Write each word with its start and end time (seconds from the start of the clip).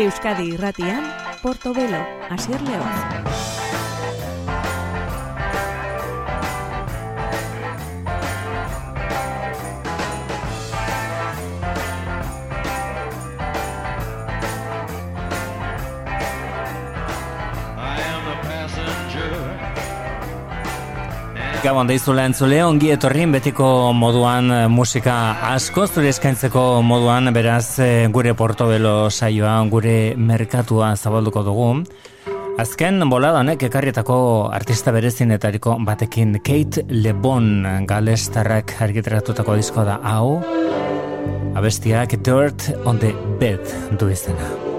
Euskadi 0.00 0.54
Irratian, 0.54 1.04
Portobelo, 1.42 2.02
Asier 2.30 2.62
León. 2.62 3.49
Gabon 21.60 21.84
daizula 21.90 22.22
entzule, 22.24 22.62
ongi 22.64 22.88
etorrin 22.94 23.34
betiko 23.34 23.66
moduan 23.92 24.46
eh, 24.54 24.60
musika 24.72 25.16
asko, 25.50 25.84
zure 25.84 26.08
eskaintzeko 26.08 26.62
moduan, 26.80 27.28
beraz 27.36 27.76
eh, 27.84 28.06
gure 28.08 28.32
portobelo 28.38 29.10
saioa, 29.12 29.58
gure 29.68 30.14
merkatua 30.16 30.94
zabalduko 30.96 31.42
dugu. 31.44 31.68
Azken 32.64 33.04
bolada 33.12 33.42
honek 33.44 33.66
ekarrietako 33.68 34.16
artista 34.56 34.94
berezinetariko 34.96 35.76
batekin 35.84 36.38
Kate 36.40 36.86
Lebon 36.88 37.84
galestarrak 37.84 38.78
argiteratutako 38.80 39.60
disko 39.60 39.84
da 39.84 40.00
hau, 40.14 40.40
abestiak 41.60 42.16
Dirt 42.24 42.72
on 42.86 43.04
the 43.04 43.12
Bed 43.36 43.76
du 44.00 44.08
izena. 44.08 44.69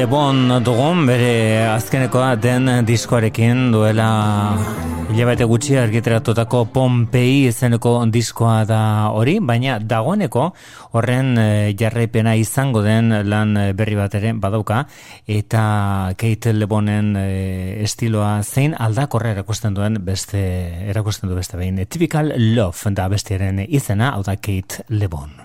Lebon 0.00 0.62
dugun 0.64 1.02
bere 1.04 1.66
azkenekoa 1.74 2.30
den 2.40 2.70
diskoarekin 2.88 3.66
duela 3.74 4.06
hilabete 5.10 5.44
gutxi 5.44 5.74
argiteratutako 5.76 6.62
Pompei 6.72 7.50
izeneko 7.50 7.92
diskoa 8.08 8.62
da 8.64 8.78
hori, 9.12 9.34
baina 9.44 9.76
dagoeneko 9.76 10.46
horren 10.96 11.34
eh, 11.42 11.74
jarraipena 11.76 12.32
izango 12.40 12.80
den 12.86 13.12
lan 13.28 13.52
berri 13.76 13.98
bat 13.98 14.16
ere 14.16 14.32
badauka 14.40 14.86
eta 15.28 15.66
Kate 16.16 16.56
Lebonen 16.56 17.12
eh, 17.20 17.84
estiloa 17.84 18.38
zein 18.40 18.72
aldakorra 18.72 19.34
erakusten 19.36 19.76
duen 19.76 20.00
beste 20.06 20.40
erakusten 20.94 21.28
du 21.28 21.36
beste 21.36 21.60
behin. 21.60 21.84
Typical 21.84 22.32
Love 22.56 22.96
da 22.96 23.10
bestiaren 23.12 23.66
izena, 23.68 24.14
hau 24.14 24.24
da 24.24 24.38
Kate 24.40 24.88
Lebon. 24.88 25.36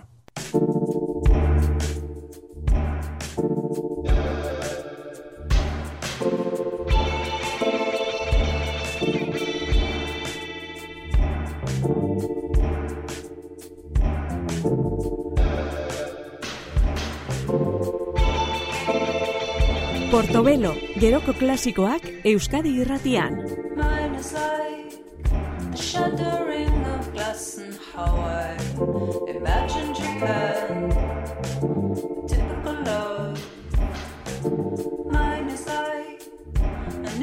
Portobelo, 20.16 20.70
geroko 20.96 21.34
klasikoak 21.36 22.06
Euskadi 22.24 22.72
irratian. 22.80 23.36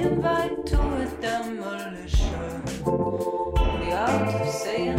Invite 0.02 0.66
to 0.66 0.80
a 0.82 1.06
demolition. 1.20 2.62
The 3.80 3.92
art 3.96 4.34
of 4.34 4.48
saying. 4.52 4.91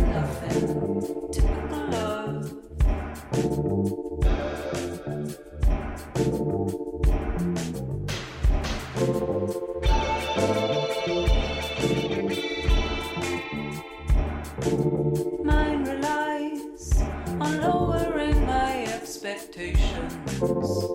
difference. 20.47 20.92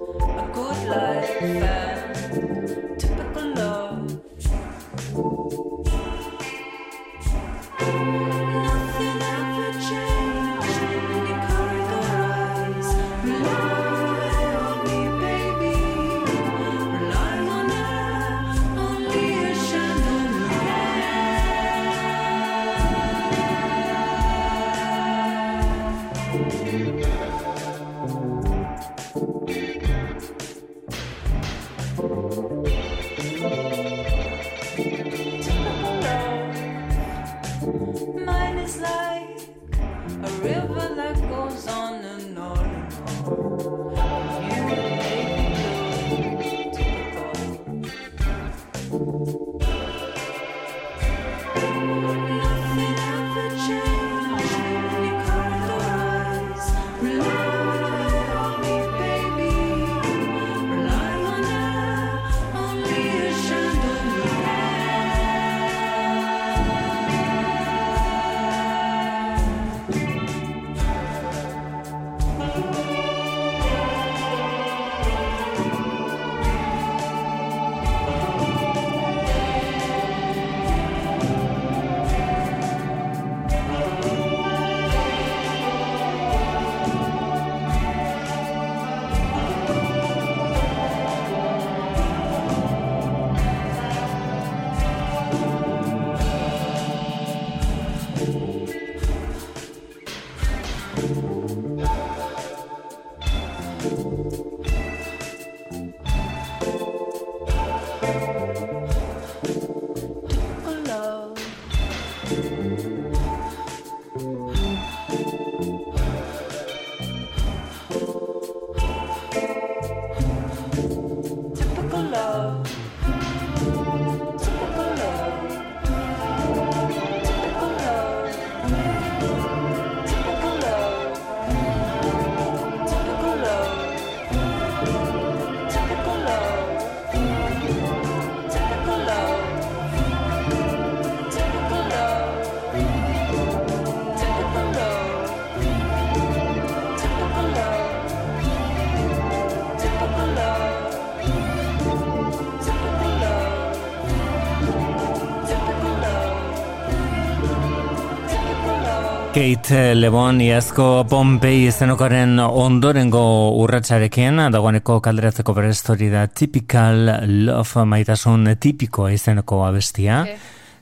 Kate 159.49 159.95
Lebon 159.97 160.43
iazko 160.45 161.07
Pompei 161.09 161.63
izenokaren 161.71 162.35
ondorengo 162.37 163.23
urratsarekin 163.57 164.43
dagoeneko 164.53 164.99
kalderatzeko 165.01 165.55
berestori 165.57 166.11
da 166.13 166.27
Typical 166.29 167.09
Love 167.47 167.87
maitasun 167.89 168.45
tipikoa 168.61 169.15
izeneko 169.15 169.63
abestia. 169.65 170.19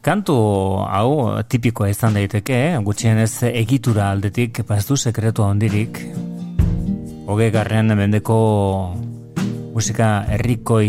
Kantu 0.02 0.34
hau 0.82 1.12
tipikoa 1.46 1.92
izan 1.92 2.18
daiteke, 2.18 2.58
gutxienez 2.82 3.52
egitura 3.52 4.08
aldetik 4.10 4.64
paztu 4.66 4.98
sekretua 4.98 5.52
ondirik. 5.54 6.00
Hoge 7.30 7.52
garren 7.54 7.94
mendeko 7.94 8.38
musika 9.76 10.24
herrikoi 10.26 10.88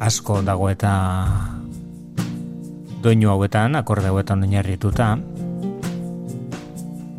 asko 0.00 0.40
dago 0.48 0.72
eta 0.72 0.94
doinu 3.04 3.34
hauetan, 3.34 3.76
akorde 3.76 4.08
hauetan 4.08 4.48
oinarrituta. 4.48 5.10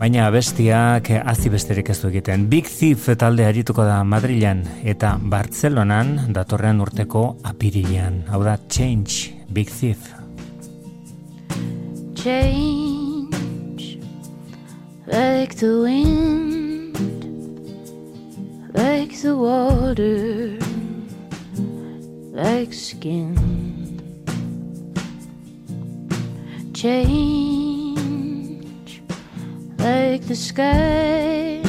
Baina 0.01 0.23
abestiak 0.25 1.11
hazi 1.13 1.51
besterik 1.53 1.91
ez 1.93 1.99
du 2.01 2.07
egiten. 2.07 2.47
Big 2.49 2.65
Thief 2.65 3.03
talde 3.21 3.45
arituko 3.45 3.83
da 3.85 3.99
Madrilan 4.01 4.63
eta 4.81 5.11
Bartzelonan 5.21 6.33
datorren 6.33 6.81
urteko 6.81 7.21
apirilean. 7.45 8.23
Hau 8.33 8.41
da 8.41 8.57
Change, 8.65 9.29
Big 9.53 9.69
Thief. 9.69 10.09
change 12.21 13.99
like 15.05 15.55
the 15.55 15.81
wind, 15.85 16.97
like 18.73 19.13
the 19.21 19.35
water 19.35 20.57
like 22.33 22.73
skin. 22.73 23.37
Change 26.73 27.50
the 30.31 30.37
sky, 30.37 31.59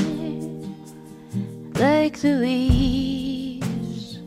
like 1.81 2.17
the 2.21 2.35
leaves, 2.47 4.21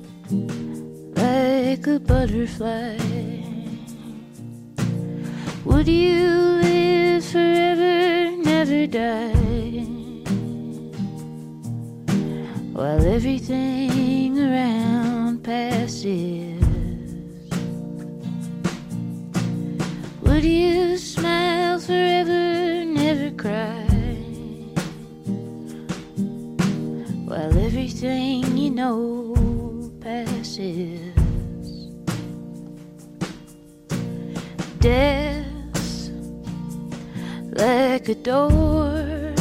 like 1.16 1.88
a 1.88 1.98
butterfly. 2.02 2.98
Would 5.64 5.88
you 5.88 6.28
live 6.68 7.24
forever, 7.24 8.36
never 8.44 8.86
die? 8.88 9.32
While 12.74 13.06
everything 13.08 14.38
around 14.38 15.46
passes, 15.46 16.60
would 20.24 20.44
you 20.44 20.95
like 38.08 38.18
a 38.18 38.22
door 38.22 39.34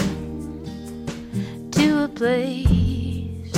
to 1.71 2.05
a 2.05 2.09
place 2.09 3.53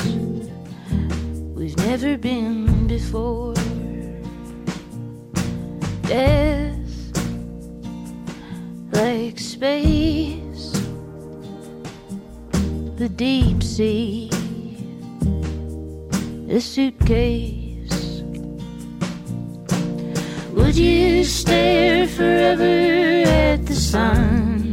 we've 1.54 1.76
never 1.76 2.18
been 2.18 2.88
before. 2.88 3.54
Death 6.02 6.78
like 8.92 9.38
space, 9.38 10.72
the 12.96 13.08
deep 13.08 13.62
sea, 13.62 14.28
a 16.48 16.60
suitcase. 16.60 18.22
Would 20.52 20.76
you 20.76 21.22
stare 21.22 22.08
forever 22.08 23.22
at 23.28 23.66
the 23.66 23.74
sun? 23.74 24.65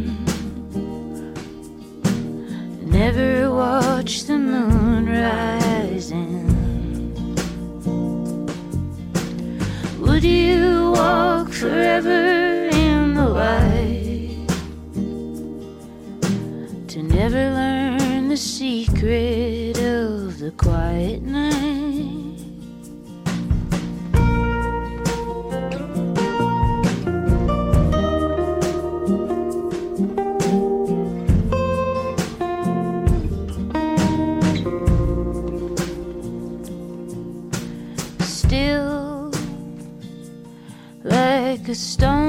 Never 3.05 3.51
watch 3.51 4.23
the 4.23 4.37
moon 4.37 5.07
rising? 5.07 6.47
Would 9.99 10.23
you 10.23 10.93
walk 10.95 11.49
forever 11.51 12.69
in 12.71 13.13
the 13.15 13.27
light 13.27 14.47
to 16.91 17.03
never 17.03 17.43
learn 17.59 18.29
the 18.29 18.37
secret 18.37 19.77
of 19.79 20.39
the 20.39 20.51
quiet 20.55 21.23
stone, 41.73 42.22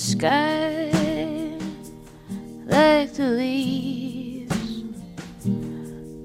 sky, 0.00 0.90
like 2.64 3.12
the 3.12 3.28
leaves, 3.36 4.84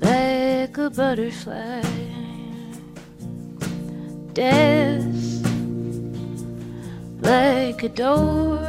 like 0.01 0.77
a 0.77 0.89
butterfly. 0.89 1.81
Death 4.31 5.05
like 7.21 7.83
a 7.83 7.89
door 7.89 8.59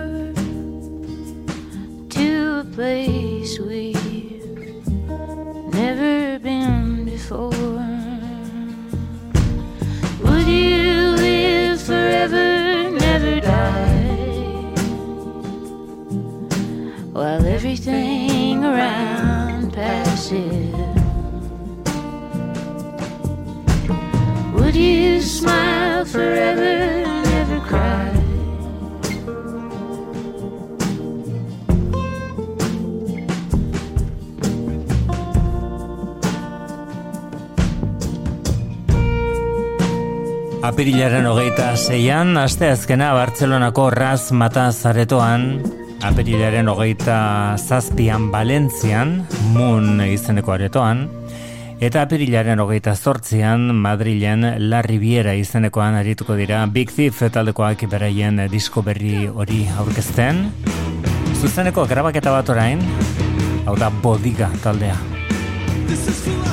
to 2.09 2.61
a 2.61 2.65
place 2.75 3.59
we've 3.61 4.87
never 5.73 6.39
been 6.41 7.05
before. 7.05 7.66
Everything 17.77 18.65
around 18.65 19.73
passes. 19.73 20.73
Would 24.55 24.75
you 24.75 25.21
smile 25.21 26.05
forever, 26.05 27.05
never 27.25 27.61
cry? 27.69 28.13
Apirilaren 40.63 41.27
hogeita 41.29 41.77
zeian, 41.77 42.37
aste 42.41 42.73
azkena 42.73 43.13
Bartzelonako 43.15 43.91
Raz 43.91 44.33
Mata 44.33 44.71
Zaretoan, 44.73 45.86
apirilaren 46.07 46.69
hogeita 46.71 47.57
zazpian 47.59 48.29
Valentzian, 48.31 49.25
Moon 49.55 50.01
izeneko 50.05 50.55
aretoan, 50.55 51.03
eta 51.83 52.05
apirilaren 52.07 52.63
hogeita 52.63 52.95
zortzian 52.95 53.69
Madrilen 53.75 54.47
La 54.71 54.83
Riviera 54.87 55.35
izenekoan 55.35 55.99
arituko 55.99 56.39
dira 56.39 56.63
Big 56.71 56.95
Thief 56.95 57.25
taldekoak 57.35 57.87
beraien 57.91 58.39
disko 58.53 58.85
berri 58.87 59.27
hori 59.27 59.65
aurkezten. 59.79 60.47
Zuzeneko 61.41 61.87
grabaketa 61.91 62.35
bat 62.39 62.55
orain, 62.55 62.83
hau 63.67 63.77
da 63.77 63.91
Bodiga 63.91 64.51
taldea. 64.63 64.99
This 65.87 66.07
is 66.09 66.46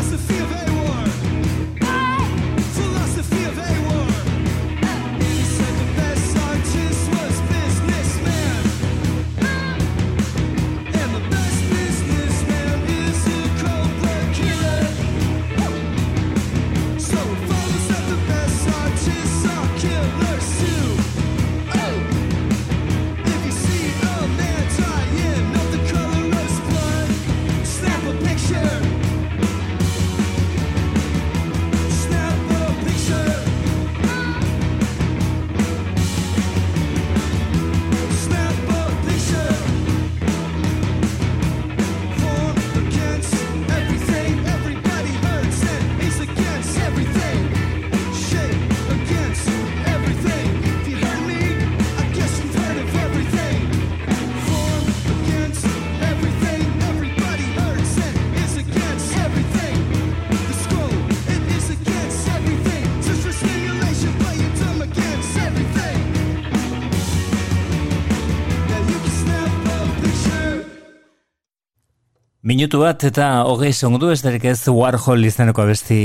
Minutu 72.54 72.84
bat 72.84 73.02
eta 73.08 73.28
hogei 73.50 73.72
segundu 73.74 74.12
ez 74.14 74.20
derik 74.22 74.44
ez 74.46 74.68
Warhol 74.70 75.26
izeneko 75.26 75.64
besti 75.66 75.96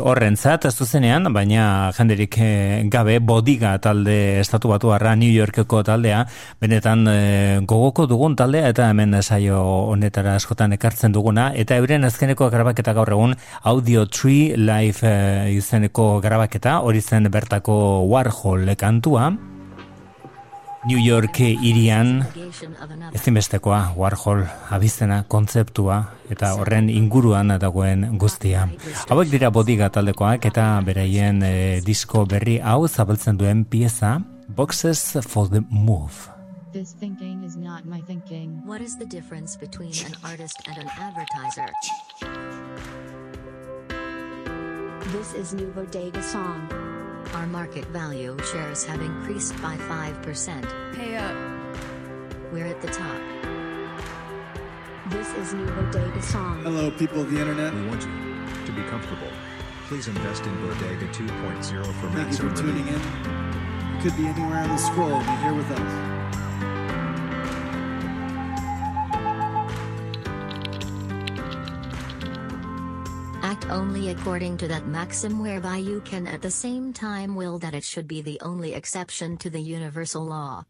horrentzat, 0.00 0.64
ez 0.64 0.70
zuzenean, 0.72 1.28
baina 1.34 1.64
jenderik 1.98 2.38
eh, 2.40 2.78
gabe 2.88 3.18
bodiga 3.20 3.74
talde 3.76 4.14
estatu 4.40 4.70
batu 4.72 4.88
New 4.88 5.28
Yorkeko 5.28 5.82
taldea, 5.82 6.24
benetan 6.62 7.04
eh, 7.12 7.58
gogoko 7.60 8.06
dugun 8.06 8.36
taldea 8.36 8.70
eta 8.70 8.88
hemen 8.88 9.20
saio 9.22 9.60
honetara 9.92 10.36
askotan 10.36 10.72
ekartzen 10.72 11.12
duguna, 11.12 11.52
eta 11.54 11.76
euren 11.76 12.04
azkeneko 12.04 12.48
grabaketa 12.48 12.94
gaur 12.94 13.12
egun 13.12 13.36
Audio 13.64 14.06
Tree 14.06 14.56
Live 14.56 15.04
eh, 15.04 15.52
izeneko 15.58 16.22
grabaketa, 16.24 16.80
hori 16.80 17.02
zen 17.02 17.28
bertako 17.28 18.08
Warhol 18.08 18.74
kantua, 18.78 19.34
New 20.86 20.98
York 20.98 21.40
irian 21.40 22.22
ezinbestekoa 23.12 23.94
Warhol 23.98 24.44
abizena 24.70 25.24
kontzeptua 25.26 25.98
eta 26.30 26.52
horren 26.54 26.86
inguruan 26.92 27.50
dagoen 27.58 28.06
guztia. 28.18 28.68
Hauek 29.10 29.32
dira 29.32 29.50
bodiga 29.50 29.90
taldekoak 29.90 30.46
eta 30.46 30.70
beraien 30.86 31.42
eh, 31.42 31.80
disko 31.84 32.24
berri 32.30 32.60
hau 32.62 32.86
zabaltzen 32.88 33.38
duen 33.40 33.64
pieza 33.64 34.20
Boxes 34.48 35.18
for 35.26 35.48
the 35.48 35.64
Move. 35.68 36.30
This 36.72 36.92
thinking 36.92 37.42
is 37.44 37.56
not 37.56 37.84
my 37.84 38.00
thinking. 38.06 38.62
What 38.64 38.80
is 38.80 38.96
the 38.96 39.06
difference 39.06 39.56
between 39.56 39.92
an 40.06 40.14
artist 40.24 40.62
and 40.68 40.78
an 40.78 40.88
advertiser? 41.00 41.68
This 45.12 45.34
is 45.34 45.54
new 45.54 45.72
bodega 45.74 46.22
song. 46.22 46.68
Our 47.34 47.46
market 47.46 47.84
value 47.86 48.36
shares 48.50 48.84
have 48.84 49.00
increased 49.00 49.54
by 49.62 49.76
5%. 49.76 50.94
Pay 50.94 51.16
up. 51.16 51.36
We're 52.52 52.66
at 52.66 52.80
the 52.80 52.88
top. 52.88 53.20
This 55.10 55.28
is 55.34 55.54
new 55.54 55.66
bodega 55.66 56.22
song. 56.22 56.62
Hello, 56.62 56.90
people 56.90 57.20
of 57.20 57.30
the 57.30 57.38
internet. 57.40 57.74
We 57.74 57.86
want 57.86 58.02
you 58.02 58.66
to 58.66 58.72
be 58.72 58.82
comfortable. 58.88 59.28
Please 59.88 60.08
invest 60.08 60.44
in 60.44 60.54
Bodega 60.66 61.06
2.0 61.08 61.84
for 61.86 62.08
Thank 62.08 62.12
you 62.12 62.18
maximum 62.18 62.50
for 62.54 62.62
tuning 62.62 62.86
relief. 62.86 63.06
in. 63.26 63.94
You 63.94 64.02
could 64.02 64.16
be 64.16 64.26
anywhere 64.26 64.58
on 64.58 64.68
the 64.68 64.76
scroll. 64.76 65.18
Be 65.20 65.24
here 65.42 65.54
with 65.54 65.70
us. 65.70 66.07
Only 73.70 74.10
according 74.10 74.56
to 74.58 74.68
that 74.68 74.86
maxim 74.86 75.40
whereby 75.40 75.76
you 75.76 76.00
can 76.02 76.26
at 76.26 76.42
the 76.42 76.50
same 76.50 76.92
time 76.92 77.34
will 77.34 77.58
that 77.58 77.74
it 77.74 77.84
should 77.84 78.08
be 78.08 78.22
the 78.22 78.40
only 78.40 78.74
exception 78.74 79.36
to 79.38 79.50
the 79.50 79.60
universal 79.60 80.24
law. 80.24 80.64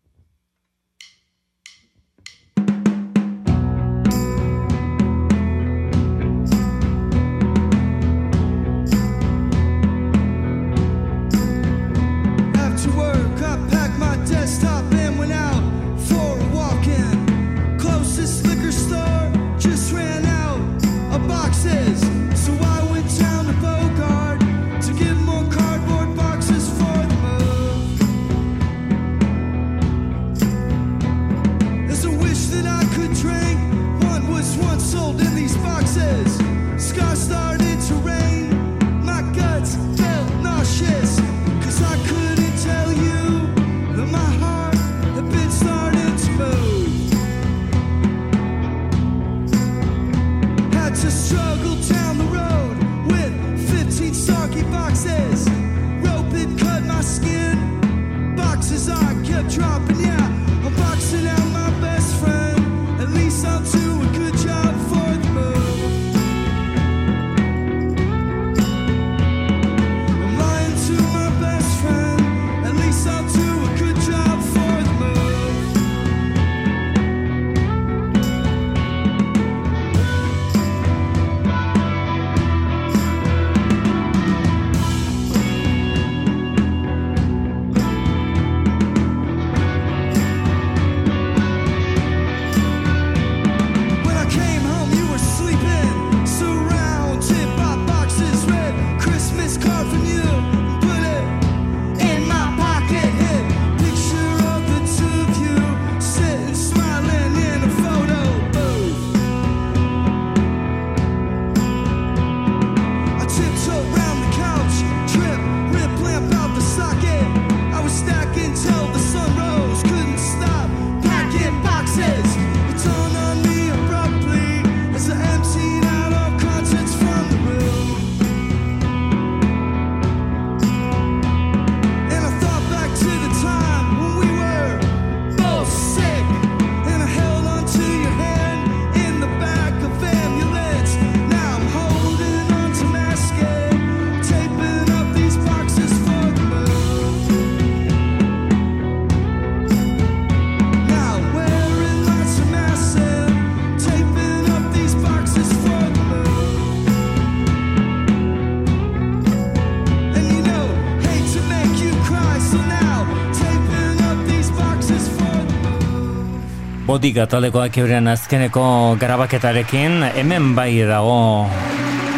Bodiga 166.98 167.28
taldekoak 167.30 167.76
euren 167.78 168.10
azkeneko 168.10 168.60
grabaketarekin, 168.98 170.00
hemen 170.18 170.48
bai 170.56 170.80
dago 170.82 171.46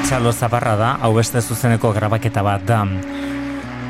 txalo 0.08 0.30
zaparra 0.32 0.70
da, 0.80 0.86
hau 1.04 1.10
beste 1.18 1.42
zuzeneko 1.42 1.90
grabaketa 1.92 2.40
bat 2.40 2.62
da. 2.64 2.78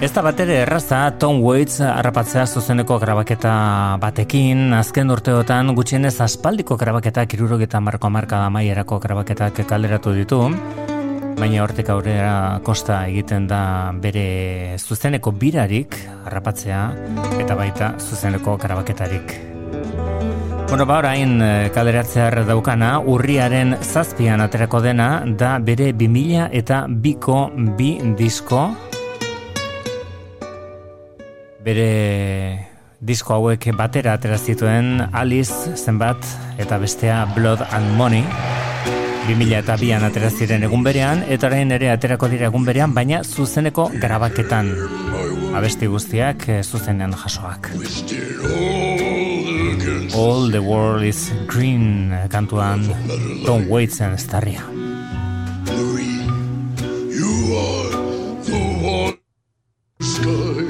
Ez 0.02 0.08
da 0.10 0.24
batere 0.26 0.56
erraza 0.64 1.04
Tom 1.22 1.38
Waits 1.44 1.76
harrapatzea 1.86 2.42
zuzeneko 2.50 2.96
grabaketa 2.98 3.52
batekin, 4.02 4.72
azken 4.80 5.14
urteotan 5.14 5.70
gutxienez 5.76 6.16
aspaldiko 6.26 6.74
grabaketak 6.80 7.36
irurogeta 7.38 7.78
marko 7.78 8.10
marka 8.10 8.40
da 8.42 8.48
maierako 8.50 8.98
grabaketak 8.98 9.62
kalderatu 9.70 10.16
ditu, 10.18 10.40
baina 11.38 11.62
hortik 11.62 11.92
aurrera 11.94 12.58
kosta 12.66 13.04
egiten 13.12 13.46
da 13.46 13.62
bere 13.94 14.74
zuzeneko 14.82 15.30
birarik 15.38 15.94
harrapatzea 16.24 16.82
eta 17.38 17.60
baita 17.62 17.94
zuzeneko 18.00 18.58
grabaketarik. 18.58 19.38
Bueno, 20.70 20.86
ba, 20.86 21.00
orain 21.00 21.40
eh, 21.42 21.70
kaleratzear 21.74 22.44
daukana, 22.46 23.00
urriaren 23.02 23.72
zazpian 23.82 24.38
aterako 24.38 24.78
dena, 24.84 25.24
da 25.26 25.56
bere 25.58 25.88
2000 25.90 26.44
eta 26.54 26.84
biko 26.86 27.40
bi 27.74 27.96
disko. 28.14 28.68
Bere 31.66 31.90
disko 33.02 33.34
hauek 33.40 33.66
batera 33.74 34.14
atera 34.14 34.38
zituen 34.38 35.08
Alice 35.10 35.74
zenbat 35.74 36.22
eta 36.62 36.78
bestea 36.78 37.24
Blood 37.34 37.66
and 37.72 37.96
Money. 37.98 38.22
2002an 39.28 40.04
atera 40.06 40.30
ziren 40.30 40.64
egun 40.66 40.82
berean, 40.86 41.22
eta 41.28 41.48
orain 41.50 41.70
ere 41.74 41.90
aterako 41.92 42.28
dira 42.32 42.48
egun 42.48 42.64
berean, 42.66 42.94
baina 42.96 43.20
zuzeneko 43.24 43.90
grabaketan. 44.02 44.72
Abesti 45.56 45.90
guztiak 45.90 46.48
eh, 46.48 46.62
zuzenean 46.62 47.12
jasoak. 47.12 47.70
All 50.14 50.50
the 50.50 50.62
world 50.62 51.04
is 51.04 51.30
green 51.46 52.12
kantuan 52.30 52.84
Tom 53.46 53.68
Waitsen 53.70 54.16
estarria. 54.18 54.64
Marie, 55.68 56.24
you 57.14 57.34
are 57.56 57.90
the 58.48 58.60
one 58.82 59.18
sky. 60.00 60.69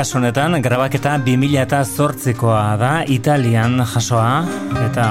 kasu 0.00 0.16
honetan 0.16 0.56
grabaketa 0.64 1.18
2008koa 1.20 2.76
da 2.80 2.92
Italian 3.04 3.82
jasoa 3.84 4.46
eta 4.86 5.08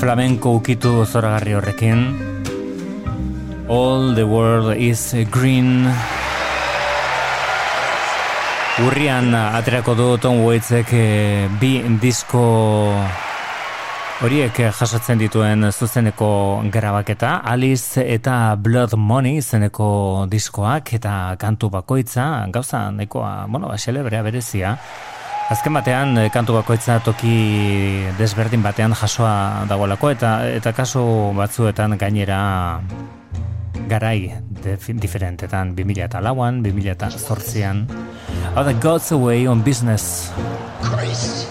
flamenko 0.00 0.54
ukitu 0.56 1.04
zoragarri 1.04 1.52
horrekin. 1.52 2.00
All 3.68 4.16
the 4.16 4.24
world 4.24 4.72
is 4.80 5.12
green. 5.28 5.84
Urrian 8.86 9.28
aterako 9.36 9.92
du 9.92 10.08
Tom 10.16 10.40
Waitsek 10.40 10.96
eh, 10.96 11.52
bi 11.60 11.84
disko 12.00 12.48
Horiek 14.22 14.54
eh, 14.62 14.68
jasotzen 14.70 15.18
dituen 15.18 15.66
zuzeneko 15.72 16.26
grabaketa, 16.70 17.40
Alice 17.42 18.04
eta 18.06 18.54
Blood 18.54 18.94
Money 18.94 19.40
zeneko 19.42 20.28
diskoak 20.30 20.92
eta 20.94 21.34
kantu 21.42 21.72
bakoitza, 21.74 22.46
gauza 22.54 22.84
nekoa, 22.94 23.48
bueno, 23.50 23.66
ba, 23.66 23.78
celebrea 23.78 24.22
berezia. 24.22 24.76
Azken 25.50 25.74
batean, 25.74 26.14
eh, 26.22 26.28
kantu 26.30 26.54
bakoitza 26.60 27.00
toki 27.02 27.34
desberdin 28.14 28.62
batean 28.62 28.94
jasoa 28.94 29.66
dagoelako 29.66 30.14
eta 30.14 30.36
eta 30.54 30.70
kaso 30.72 31.02
batzuetan 31.34 31.98
gainera 31.98 32.78
garai 33.90 34.38
diferentetan, 34.86 35.74
2000 35.74 36.06
eta 36.06 36.22
lauan, 36.22 36.62
2000 36.62 36.94
eta 36.94 37.10
zortzian. 37.10 37.88
Hau 38.54 38.62
da, 38.62 38.70
God's 38.72 39.10
Away 39.10 39.48
on 39.48 39.66
Business. 39.66 40.30
Christ. 40.86 41.41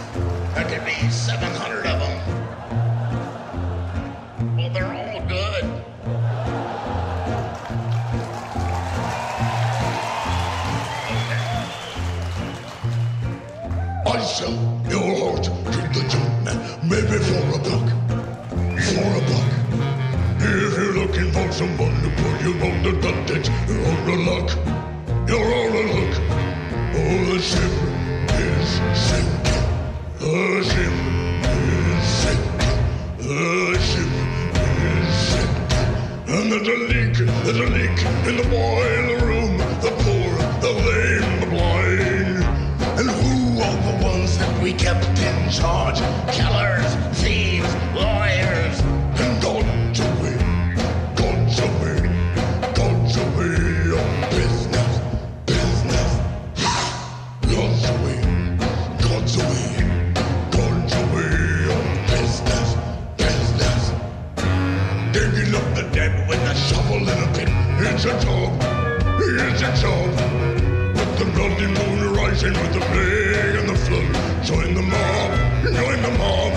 Moon 71.74 72.14
rising 72.14 72.54
with 72.54 72.74
the 72.74 72.82
plague 72.82 73.56
and 73.56 73.70
the 73.70 73.76
flood. 73.76 74.44
Join 74.44 74.74
the 74.74 74.82
mob, 74.82 75.64
join 75.64 76.02
the 76.02 76.12
mob, 76.18 76.54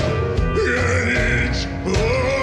yeah, 0.56 1.48
it's. 1.48 1.66
Oh. 1.86 2.33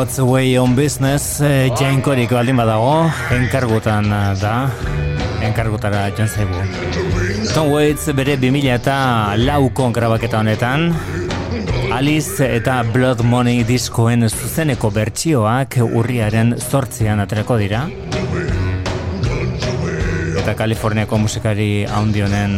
God's 0.00 0.18
Way 0.18 0.56
on 0.56 0.72
Business 0.72 1.42
eh, 1.44 1.68
jainkorik 1.76 2.30
baldin 2.32 2.56
badago 2.56 3.02
enkargutan 3.36 4.06
eh, 4.08 4.30
da 4.40 4.52
enkargutara 5.44 6.06
joan 6.16 6.30
zaigu. 6.30 6.62
Tom 7.52 7.68
Waits 7.68 8.06
bere 8.16 8.38
2000 8.40 8.78
eta 8.78 8.94
laukon 9.36 9.92
grabaketa 9.92 10.38
honetan. 10.40 10.86
Alice 11.92 12.48
eta 12.48 12.78
Blood 12.94 13.20
Money 13.28 13.60
diskoen 13.68 14.24
zuzeneko 14.30 14.88
bertsioak 14.88 15.76
urriaren 15.84 16.54
zortzian 16.56 17.20
atreko 17.20 17.58
dira. 17.60 17.82
Eta 20.40 20.56
Kaliforniako 20.62 21.20
musikari 21.26 21.84
haundionen 21.84 22.56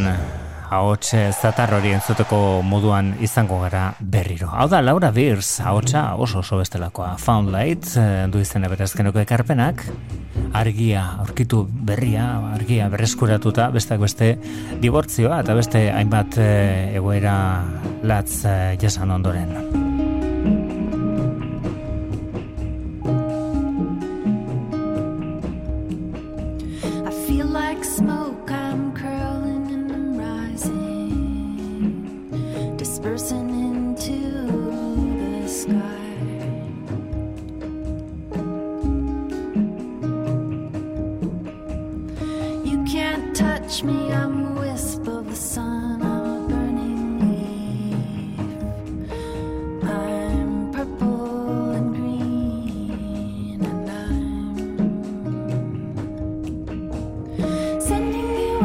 ahots 0.73 1.13
eh, 1.15 1.29
zatar 1.33 1.75
hori 1.77 1.93
entzuteko 1.97 2.39
moduan 2.65 3.13
izango 3.25 3.59
gara 3.63 3.93
berriro. 4.01 4.49
Hau 4.53 4.69
da, 4.73 4.81
Laura 4.85 5.13
Beers, 5.13 5.51
ahotsa 5.61 6.05
oso 6.17 6.41
oso 6.41 6.59
bestelakoa. 6.61 7.15
Found 7.23 7.53
Light, 7.53 7.93
eh, 8.01 8.27
du 8.33 8.41
izena 8.41 8.71
berazkeneko 8.73 9.23
ekarpenak, 9.23 9.85
argia, 10.57 11.05
aurkitu 11.23 11.65
berria, 11.69 12.27
argia 12.57 12.89
berreskuratuta, 12.93 13.71
besteak 13.75 14.03
beste 14.03 14.35
dibortzioa 14.83 15.43
eta 15.45 15.57
beste 15.59 15.89
hainbat 15.93 16.41
eh, 16.41 16.99
egoera 16.99 17.37
latz 18.03 18.45
jasan 18.81 19.19
ondoren. 19.21 19.92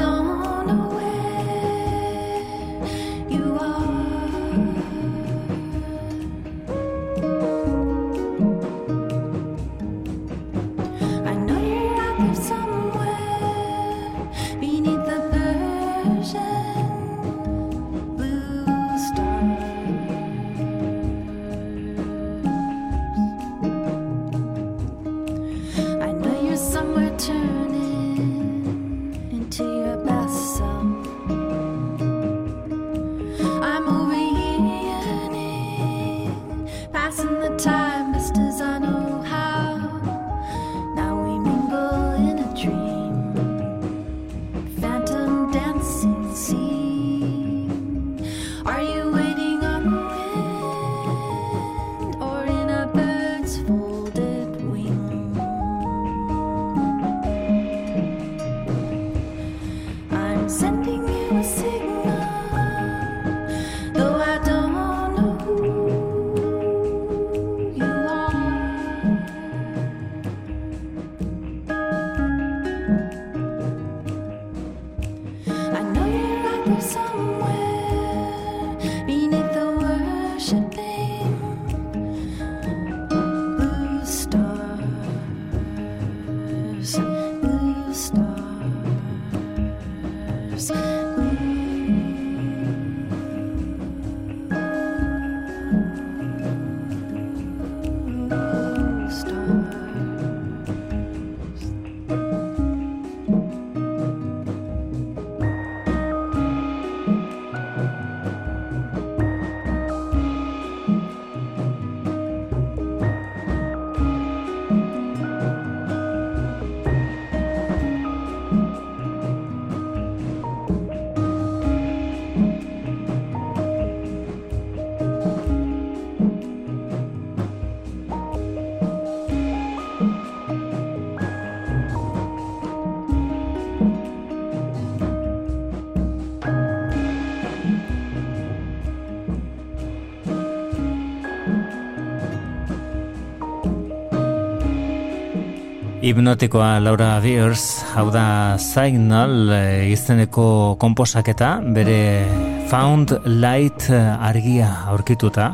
Hipnotikoa 146.03 146.81
Laura 146.83 147.13
Beers, 147.23 147.61
hau 147.95 148.09
da 148.11 148.57
Signal 148.59 149.47
eh, 149.55 149.91
izeneko 149.93 150.75
komposaketa, 150.75 151.61
bere 151.63 152.25
Found 152.67 153.13
Light 153.23 153.87
eh, 153.87 154.01
argia 154.27 154.67
aurkituta, 154.91 155.53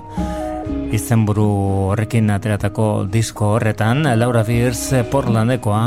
izenburu 0.89 1.45
horrekin 1.91 2.33
ateratako 2.33 3.05
disko 3.13 3.53
horretan, 3.59 4.09
Laura 4.17 4.41
Beers 4.41 4.87
eh, 4.97 5.05
Portlandekoa, 5.05 5.85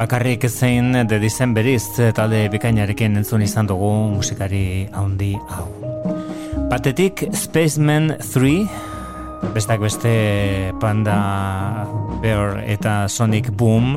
Bakarrik 0.00 0.48
zein 0.48 0.94
de 1.10 1.20
Decemberiz 1.20 1.82
talde 2.16 2.46
bikainarekin 2.48 3.20
entzun 3.20 3.44
izan 3.44 3.68
dugu 3.68 3.92
musikari 4.16 4.86
handi 4.96 5.34
hau. 5.52 5.66
Batetik 6.70 7.26
Spaceman 7.36 8.14
3, 8.22 8.87
Bestak 9.58 9.80
beste 9.82 10.70
Panda 10.78 11.82
Bear 12.22 12.60
eta 12.62 13.08
Sonic 13.10 13.48
Boom 13.50 13.96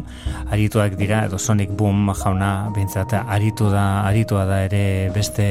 arituak 0.49 0.95
dira, 0.97 1.19
edo 1.27 1.37
Sonic 1.37 1.69
Boom 1.77 2.09
jauna 2.17 2.71
bintzat 2.73 3.13
aritu 3.21 3.69
da, 3.69 4.01
aritua 4.09 4.47
da 4.49 4.63
ere 4.65 5.11
beste 5.13 5.45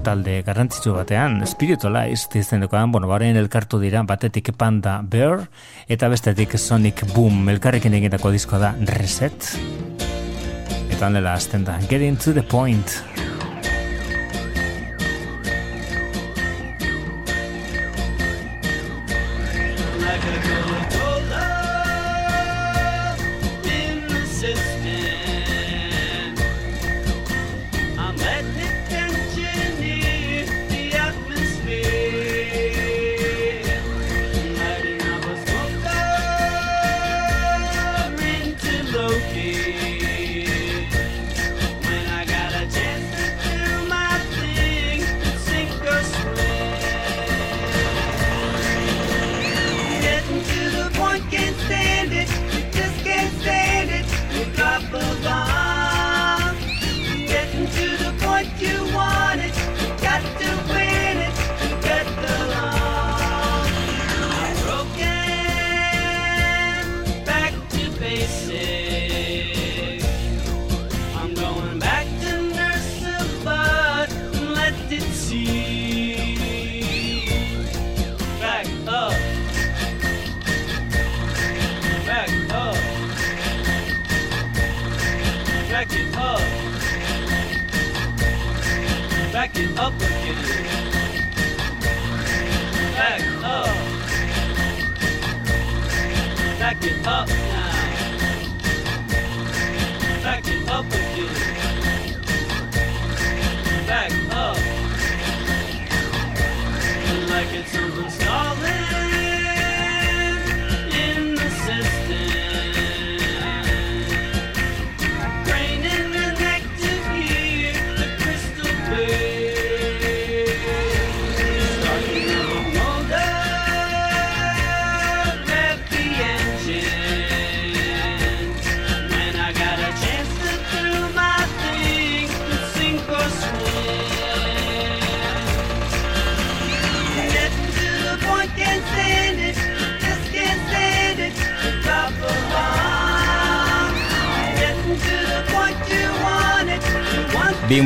talde 0.00 0.38
garrantzitsu 0.46 0.96
batean, 0.96 1.42
Spiritualize 1.44 2.32
izendekoan, 2.40 2.96
bueno, 2.96 3.12
baren 3.12 3.36
elkartu 3.36 3.76
dira, 3.76 4.00
batetik 4.08 4.54
Panda 4.56 5.02
Bear 5.04 5.44
eta 5.84 6.08
bestetik 6.08 6.56
Sonic 6.56 7.04
Boom 7.12 7.52
elkarrekin 7.52 8.00
egindako 8.00 8.32
diskoa 8.32 8.70
da 8.70 8.74
Reset. 8.96 9.52
Eta 10.88 11.10
handela 11.10 11.36
azten 11.36 11.68
da, 11.68 11.76
Getting 11.90 12.16
to 12.16 12.32
the 12.32 12.40
Point. 12.40 13.11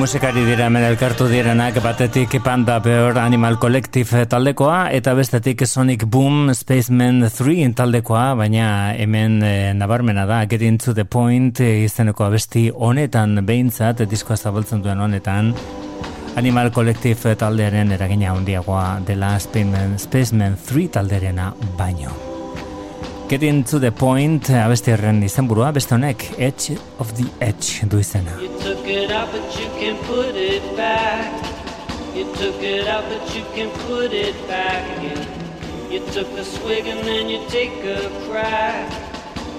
Musikari 0.07 0.44
dira 0.46 0.68
hemen 0.68 0.84
elkartu 0.86 1.24
direnak 1.26 1.80
batetik 1.82 2.36
Panda 2.44 2.76
Bear 2.78 3.16
Animal 3.18 3.57
Collective 3.59 4.20
taldekoa 4.30 4.92
eta 4.94 5.16
bestetik 5.18 5.64
Sonic 5.66 6.04
Boom 6.07 6.52
Spaceman 6.54 7.24
3 7.26 7.72
taldekoa, 7.74 8.36
baina 8.38 8.94
hemen 8.94 9.42
e, 9.42 9.72
nabarmena 9.74 10.22
da 10.30 10.44
Getting 10.46 10.78
to 10.78 10.94
the 10.94 11.04
Point 11.11 11.59
e, 11.59 11.82
izeneko 11.88 12.22
abesti 12.22 12.68
honetan 12.70 13.40
behintzat 13.48 14.04
diskoa 14.07 14.36
zabaltzen 14.36 14.84
duen 14.84 15.02
honetan 15.02 15.50
Animal 16.38 16.70
Collective 16.70 17.34
taldearen 17.34 17.90
eragina 17.98 18.30
handiagoa 18.30 19.00
dela 19.09 19.32
Spaceman, 19.42 19.98
Spaceman 19.98 20.54
3 20.54 20.86
talderena 21.00 21.50
baino. 21.74 22.14
Getting 23.26 23.64
to 23.66 23.82
the 23.82 23.90
Point 23.90 24.54
abesti 24.54 24.94
horren 24.94 25.24
izenburua 25.26 25.72
beste 25.74 25.98
honek 25.98 26.28
Edge 26.38 26.78
of 27.00 27.11
the 27.18 27.26
Edge 27.40 27.90
du 27.90 27.98
izena. 27.98 28.55
Took 28.87 28.95
it 28.95 29.11
out, 29.11 29.32
but 29.32 29.59
you 29.59 29.66
can 29.80 29.97
put 30.05 30.37
it 30.37 30.76
back. 30.76 31.45
You 32.14 32.22
took 32.37 32.62
it 32.62 32.87
out, 32.87 33.03
but 33.09 33.34
you 33.34 33.43
can 33.53 33.68
put 33.80 34.12
it 34.12 34.37
back 34.47 34.99
again. 34.99 35.26
You 35.91 35.99
took 36.12 36.28
a 36.39 36.45
swig 36.45 36.87
and 36.87 37.01
then 37.01 37.28
you 37.28 37.45
take 37.49 37.82
a 37.82 38.09
crack. 38.28 38.87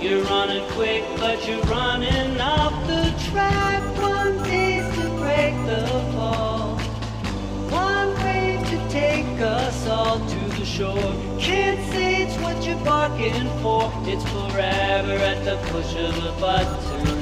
You're 0.02 0.24
running 0.24 0.66
quick, 0.72 1.04
but 1.18 1.46
you're 1.46 1.62
running 1.64 2.40
off 2.40 2.72
the 2.88 3.14
track. 3.30 3.84
One 4.02 4.42
piece 4.46 4.88
to 4.96 5.10
break 5.20 5.56
the 5.66 5.86
fall. 6.14 6.78
One 7.68 8.14
way 8.24 8.64
to 8.64 8.90
take 8.90 9.42
us 9.42 9.88
all 9.88 10.26
to 10.26 10.40
the 10.58 10.64
shore. 10.64 11.14
Can't 11.38 11.86
say 11.92 12.24
it's 12.24 12.42
what 12.42 12.66
you're 12.66 12.82
barking 12.86 13.50
for. 13.62 13.92
It's 14.06 14.24
forever 14.32 15.16
at 15.32 15.44
the 15.44 15.58
push 15.70 15.98
of 15.98 16.16
a 16.24 16.40
button. 16.40 17.17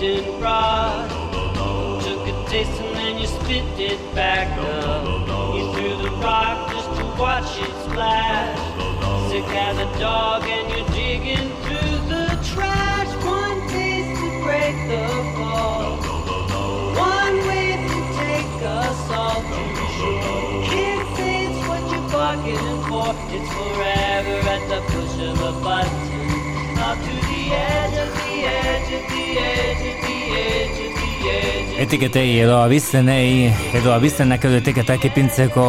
Hidden 0.00 0.40
rod. 0.40 1.10
Took 2.02 2.26
a 2.26 2.48
taste 2.48 2.80
and 2.80 2.96
then 2.96 3.18
you 3.18 3.26
spit 3.26 3.64
it 3.78 4.14
back 4.14 4.48
up. 4.58 5.04
You 5.54 5.72
threw 5.74 5.96
the 6.02 6.10
rock 6.24 6.72
just 6.72 6.88
to 6.96 7.04
watch 7.20 7.50
it 7.58 7.74
splash. 7.84 8.58
Sick 9.30 9.44
as 9.44 9.76
a 9.78 9.98
dog 9.98 10.42
and 10.44 10.66
you're 10.72 10.88
digging 10.96 11.50
through 11.62 11.96
the 12.08 12.26
trash. 12.50 13.10
One 13.24 13.68
taste 13.68 14.18
to 14.20 14.28
break 14.42 14.76
the 14.88 15.04
fall. 15.36 15.96
One 16.96 17.36
way 17.48 17.76
to 17.90 17.98
take 18.24 18.54
us 18.64 19.00
all 19.10 19.42
to 19.42 19.84
shore. 19.96 20.64
Can't 20.72 21.16
say 21.16 21.46
it's 21.46 21.68
what 21.68 21.82
you're 21.92 22.08
bargaining 22.08 22.82
for. 22.88 23.12
It's 23.36 23.50
forever 23.52 24.36
at 24.54 24.62
the 24.72 24.80
push 24.92 25.14
of 25.28 25.40
a 25.42 25.60
button. 25.60 26.20
Up 26.78 26.96
to 26.96 27.14
the 27.28 27.42
edge 27.52 27.96
of 27.98 28.10
the 28.14 28.36
edge 28.46 28.90
of 28.98 29.10
the 29.10 29.38
edge. 29.38 29.79
Etiketei 31.90 32.38
edo 32.38 32.60
abizenei 32.62 33.48
edo 33.74 33.90
abizenak 33.90 34.44
edo 34.46 34.60
etiketak 34.60 35.08
ipintzeko 35.08 35.64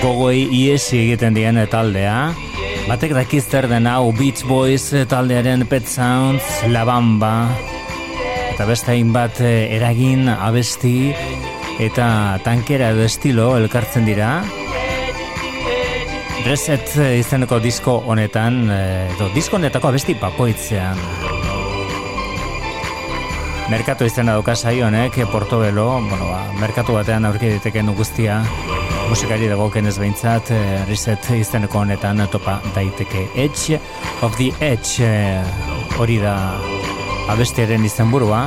gogoi 0.00 0.46
iesi 0.56 1.02
egiten 1.02 1.36
dien 1.36 1.60
taldea. 1.68 2.14
Batek 2.88 3.12
dakiz 3.12 3.42
zer 3.44 3.68
den 3.68 3.84
hau 3.84 4.08
Beach 4.16 4.40
Boys 4.48 4.86
taldearen 5.10 5.66
Pet 5.68 5.84
Sounds, 5.84 6.48
La 6.72 6.86
Bamba, 6.88 7.34
eta 8.54 8.64
beste 8.64 8.94
hainbat 8.94 9.42
eh, 9.44 9.76
eragin, 9.76 10.30
abesti 10.32 11.12
eta 11.76 12.08
tankera 12.40 12.94
edo 12.96 13.04
estilo 13.04 13.52
elkartzen 13.60 14.08
dira. 14.08 14.32
Reset 16.48 16.96
eh, 17.04 17.18
izeneko 17.20 17.60
disko 17.60 18.00
honetan, 18.08 18.62
eh, 18.72 19.10
edo 19.12 19.28
disko 19.36 19.60
honetako 19.60 19.92
abesti 19.92 20.16
bakoitzean. 20.24 21.25
Merkatu 23.66 24.06
izena 24.06 24.36
dauka 24.36 24.54
saio 24.54 24.84
honek, 24.86 25.16
eh, 25.18 25.24
Portobelo, 25.26 25.86
bueno, 26.08 26.28
ba, 26.30 26.52
merkatu 26.60 26.94
batean 26.94 27.24
aurki 27.26 27.48
diteken 27.56 27.88
guztia, 27.98 28.36
musikari 29.10 29.48
dagoken 29.50 29.90
ez 29.90 29.96
behintzat, 29.98 30.52
eh, 30.54 30.84
reset 30.86 31.26
izeneko 31.34 31.80
honetan 31.80 32.22
topa 32.30 32.60
daiteke 32.76 33.26
Edge 33.34 33.80
of 34.22 34.36
the 34.38 34.52
Edge 34.60 35.02
eh, 35.02 35.42
hori 35.98 36.20
da 36.22 36.36
abestiaren 37.28 37.84
izenburua. 37.84 38.44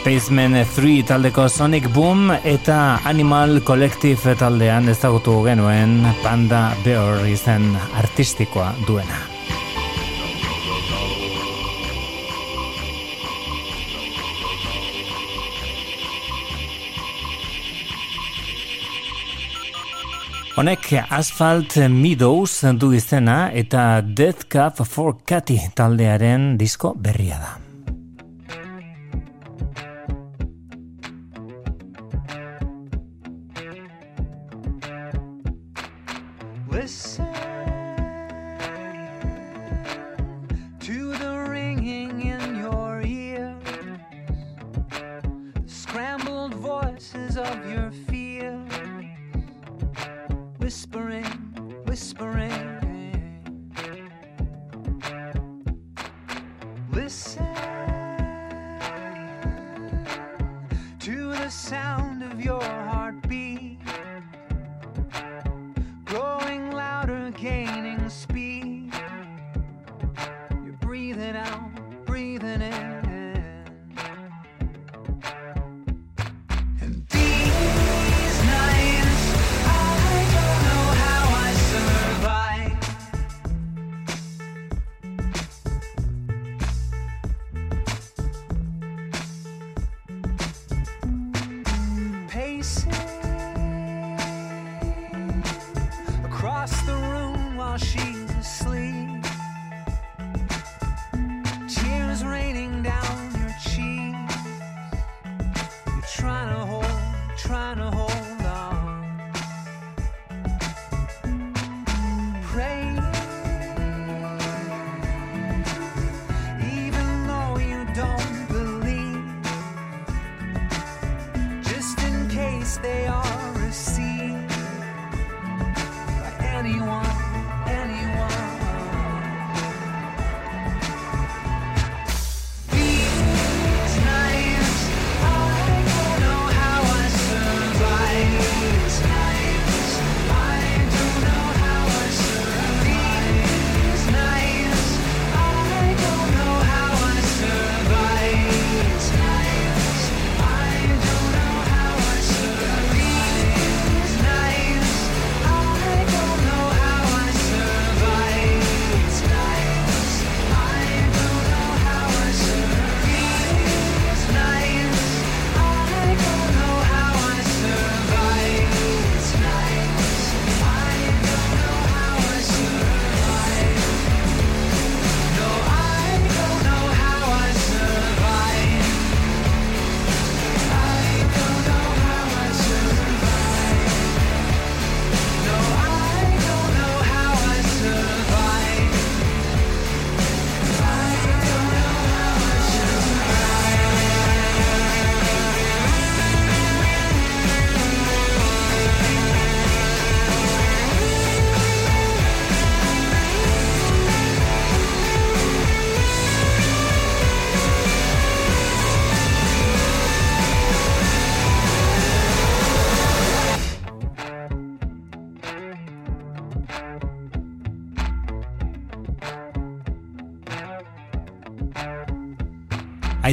Spaceman 0.00 0.54
3 0.64 1.02
taldeko 1.04 1.44
Sonic 1.52 1.90
Boom 1.92 2.30
eta 2.32 3.02
Animal 3.04 3.58
Collective 3.60 4.32
taldean 4.40 4.88
ezagutu 4.88 5.34
genuen 5.44 5.98
Panda 6.22 6.70
Bear 6.80 7.26
izen 7.28 7.68
artistikoa 8.00 8.70
duena. 8.88 9.20
Honek 20.56 20.94
Asphalt 21.12 21.76
Meadows 21.92 22.62
du 22.80 22.94
izena 22.96 23.50
eta 23.52 24.00
Death 24.00 24.48
Cup 24.48 24.80
for 24.88 25.18
Cathy 25.28 25.60
taldearen 25.76 26.54
disko 26.56 26.96
berria 26.96 27.44
da. 27.44 27.59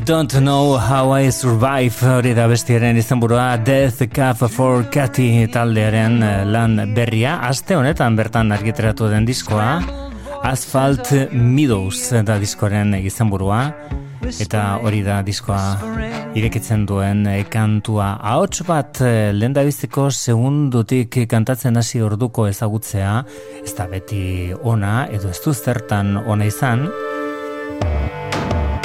Don't 0.08 0.40
know 0.40 0.78
how 0.78 1.12
I 1.12 1.30
survive 1.32 1.92
hori 2.08 2.32
da 2.32 2.46
bestiaren 2.48 2.96
izenburua 2.96 3.58
Death 3.60 4.06
Caf 4.16 4.40
for 4.54 4.86
Cathy 4.88 5.50
taldearen 5.52 6.24
eh, 6.24 6.46
lan 6.48 6.94
berria. 6.96 7.34
Aste 7.44 7.76
honetan 7.76 8.16
bertan 8.16 8.54
argiteratu 8.56 9.10
den 9.12 9.28
diskoa 9.28 9.82
Asphalt 10.48 11.12
Meadows 11.34 12.24
da 12.24 12.40
diskoren 12.40 12.96
izenburua. 13.02 13.60
Eta 14.32 14.80
hori 14.80 15.04
da 15.04 15.20
diskoa 15.28 16.32
irekitzen 16.40 16.88
duen 16.88 17.28
eh, 17.28 17.44
kantua. 17.52 18.14
Ahots 18.32 18.64
bat 18.64 19.04
eh, 19.04 19.34
lehendabiziko 19.36 20.08
segundutik 20.08 21.20
kantatzen 21.28 21.76
hasi 21.76 22.00
orduko 22.00 22.48
ezagutzea. 22.48 23.18
Ez 23.60 23.76
da 23.76 23.92
beti 23.92 24.54
ona 24.64 25.02
edo 25.12 25.36
ez 25.36 25.42
du 25.44 25.52
zertan 25.52 26.16
ona 26.24 26.48
izan. 26.48 26.88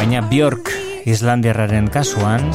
Baina 0.00 0.26
Bjork 0.26 0.91
Islandiarraren 1.08 1.88
kasuan 1.90 2.52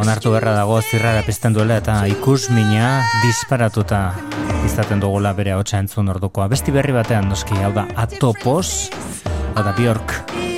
onartu 0.00 0.32
berra 0.32 0.54
dago 0.56 0.78
zirrara 0.80 1.24
pizten 1.26 1.56
duela 1.56 1.78
eta 1.82 2.00
ikusmina 2.08 2.90
disparatuta 3.20 4.02
izaten 4.66 5.02
dugula 5.04 5.34
bere 5.36 5.56
hotza 5.58 5.80
entzun 5.82 6.08
ordukoa. 6.08 6.48
Besti 6.48 6.74
berri 6.74 6.96
batean 6.96 7.28
noski 7.28 7.58
hau 7.62 7.72
da 7.76 7.88
atopos, 8.06 8.90
hau 9.54 9.64
da 9.64 9.74
Bjork. 9.76 10.57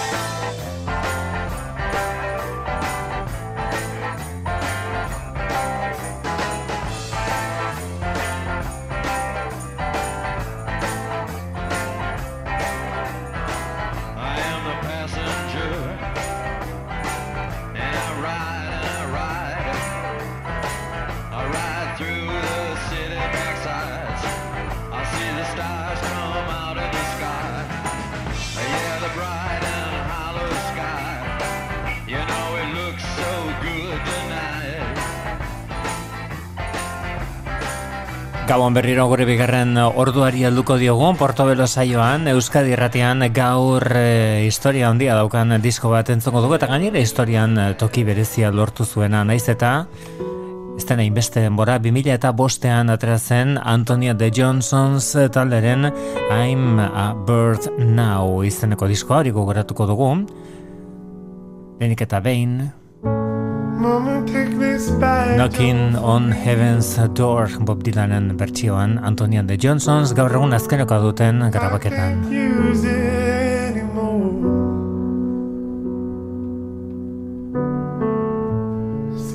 Gabon 38.51 38.73
berriro 38.75 39.05
gure 39.07 39.23
bigarren 39.23 39.77
orduari 39.79 40.41
helduko 40.43 40.75
diogu 40.75 41.07
Portobelo 41.15 41.63
saioan 41.71 42.25
Euskadi 42.27 42.73
Irratian 42.75 43.23
gaur 43.31 43.85
e, 43.95 44.43
historia 44.43 44.89
handia 44.89 45.13
daukan 45.15 45.55
disko 45.63 45.87
bat 45.93 46.09
entzongo 46.11 46.41
dugu 46.43 46.57
eta 46.57 46.67
gainera 46.67 46.99
historian 46.99 47.55
e, 47.55 47.69
toki 47.79 48.03
berezia 48.03 48.49
lortu 48.51 48.83
zuena 48.83 49.21
naiz 49.23 49.47
eta 49.47 49.85
ez 50.75 50.83
dena 50.89 51.05
inbeste 51.07 51.39
denbora 51.45 51.77
2000 51.79 52.11
eta 52.17 52.33
bostean 52.35 52.91
atera 52.91 53.15
zen 53.19 53.55
Antonia 53.55 54.17
de 54.19 54.27
Johnsons 54.35 55.13
talderen 55.31 55.87
I'm 56.27 56.75
a 56.83 57.13
Bird 57.15 57.71
Now 57.79 58.43
izeneko 58.43 58.91
diskoa 58.91 59.21
hori 59.23 59.31
gogoratuko 59.31 59.87
dugu 59.87 60.11
Lehenik 61.79 62.03
eta 62.03 62.19
behin 62.19 62.67
Mama, 63.81 64.21
take 64.27 64.59
back. 64.59 64.70
Knocking 65.37 65.95
on 65.95 66.31
Heaven's 66.31 66.99
Door 67.15 67.49
Bob 67.65 67.83
Dylanen 67.83 68.37
bertsioan 68.37 68.99
Antonia 68.99 69.43
de 69.43 69.57
Johnsons 69.57 70.13
gaur 70.13 70.31
egun 70.31 70.53
azkeneko 70.53 70.99
duten 71.01 71.47
grabaketan. 71.51 72.25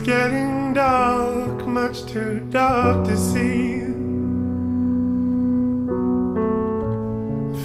getting 0.07 0.73
dark, 0.73 1.67
much 1.67 2.07
too 2.07 2.39
dark 2.51 3.05
to 3.05 3.17
see. 3.17 3.81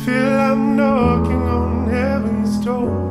Feel 0.03 0.39
I'm 0.39 0.75
knocking 0.75 1.43
on 1.43 1.87
heaven's 1.87 2.65
door. 2.65 3.10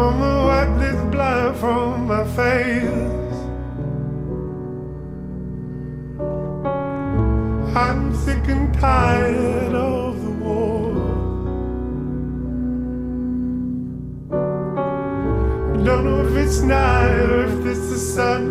Mama, 0.00 0.46
wipe 0.48 0.78
this 0.78 1.00
blood 1.12 1.56
from 1.58 2.06
my 2.06 2.24
face. 2.38 3.36
I'm 7.76 8.16
sick 8.24 8.48
and 8.48 8.72
tired 8.80 9.74
of 9.74 10.22
the 10.24 10.30
war. 10.44 10.94
Don't 15.84 16.04
know 16.06 16.26
if 16.26 16.34
it's 16.44 16.60
night 16.62 17.20
or 17.34 17.44
if 17.44 17.66
it's 17.66 17.86
the 17.90 17.98
sun 17.98 18.44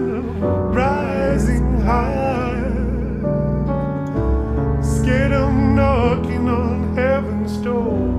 rising 0.72 1.82
high. 1.82 2.62
Scared 4.84 5.32
I'm 5.32 5.76
knocking 5.76 6.47
on 6.47 6.95
heaven's 6.95 7.58
door. 7.58 8.19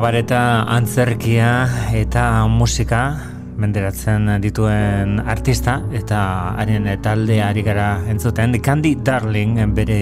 Kabareta 0.00 0.64
antzerkia 0.64 1.48
eta 1.92 2.22
musika 2.48 3.02
menderatzen 3.60 4.30
dituen 4.40 5.18
artista 5.28 5.74
eta 5.92 6.20
haren 6.56 6.88
talde 7.04 7.36
ari 7.44 7.60
gara 7.60 7.98
entzuten. 8.08 8.56
Candy 8.64 8.94
Darling 9.04 9.60
bere 9.76 9.98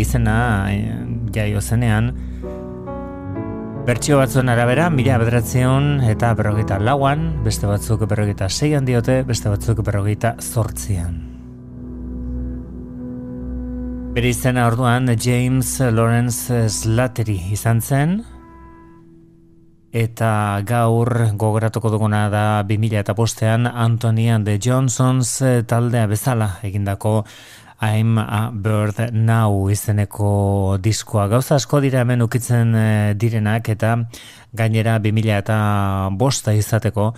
izena 0.00 0.38
eh, 0.72 0.96
jaio 1.36 1.60
zenean. 1.60 2.08
Bertsio 3.84 4.16
batzuen 4.16 4.48
arabera, 4.48 4.88
mila 4.88 5.20
bederatzeon 5.20 6.00
eta 6.08 6.32
berrogeita 6.40 6.80
lauan, 6.80 7.44
beste 7.44 7.68
batzuk 7.68 8.08
berrogeita 8.08 8.48
seian 8.48 8.88
diote, 8.88 9.20
beste 9.28 9.52
batzuk 9.52 9.84
berrogeita 9.84 10.38
zortzian. 10.40 11.20
Bere 14.16 14.32
izena 14.32 14.70
orduan 14.72 15.12
James 15.20 15.82
Lawrence 15.92 16.64
Slattery 16.70 17.42
izan 17.52 17.84
zen, 17.84 18.22
eta 19.94 20.60
gaur 20.66 21.08
gogoratuko 21.38 21.92
duguna 21.92 22.26
da 22.28 22.64
2000 22.66 22.98
eta 22.98 23.14
bostean 23.14 23.68
Anthony 23.70 24.26
and 24.28 24.44
the 24.44 24.58
Johnsons 24.58 25.40
eh, 25.42 25.62
taldea 25.62 26.08
bezala 26.10 26.56
egindako 26.66 27.22
I'm 27.80 28.18
a 28.18 28.50
Bird 28.52 29.12
Now 29.12 29.68
izeneko 29.70 30.78
diskoa. 30.80 31.28
Gauza 31.28 31.58
asko 31.60 31.80
dira 31.84 32.00
hemen 32.02 32.22
ukitzen 32.26 32.74
eh, 32.74 33.14
direnak 33.14 33.68
eta 33.70 33.94
gainera 34.52 34.98
2000 34.98 35.38
eta 35.38 35.58
bosta 36.10 36.54
izateko 36.58 37.12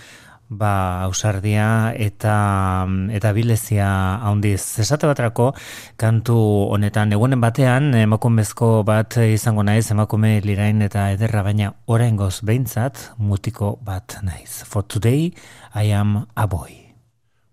ba 0.49 1.03
ausardia 1.03 1.93
eta 1.97 2.87
eta 3.11 3.33
bilezia 3.35 3.89
handiz 4.23 4.79
esate 4.79 5.07
batrako 5.11 5.53
kantu 5.99 6.39
honetan 6.71 7.13
egunen 7.13 7.41
batean 7.41 7.95
emakumezko 7.95 8.85
bat 8.87 9.19
izango 9.27 9.67
naiz 9.67 9.91
emakume 9.91 10.41
lirain 10.45 10.83
eta 10.87 11.11
ederra 11.19 11.43
baina 11.43 11.75
oraingoz 11.87 12.41
behintzat 12.47 13.13
mutiko 13.19 13.79
bat 13.83 14.19
naiz 14.23 14.63
for 14.65 14.83
today 14.87 15.33
i 15.75 15.93
am 15.93 16.27
a 16.37 16.47
boy 16.47 16.87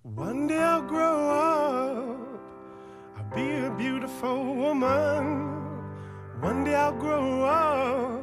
One 0.04 0.48
day 0.48 0.60
I'll 0.60 0.82
grow 0.82 1.30
up, 1.32 2.18
I'll 3.18 3.32
be 3.34 3.66
a 3.66 3.72
beautiful 3.72 4.54
woman. 4.54 5.26
One 6.42 6.66
day 6.66 6.76
I'll 6.76 6.92
grow 6.92 7.46
up, 7.46 8.22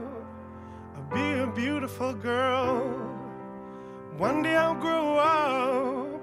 I'll 0.95 1.09
be 1.11 1.41
a 1.41 1.47
beautiful 1.47 2.13
girl. 2.13 3.10
One 4.21 4.43
day 4.43 4.55
I'll 4.55 4.75
grow 4.75 5.17
up, 5.17 6.21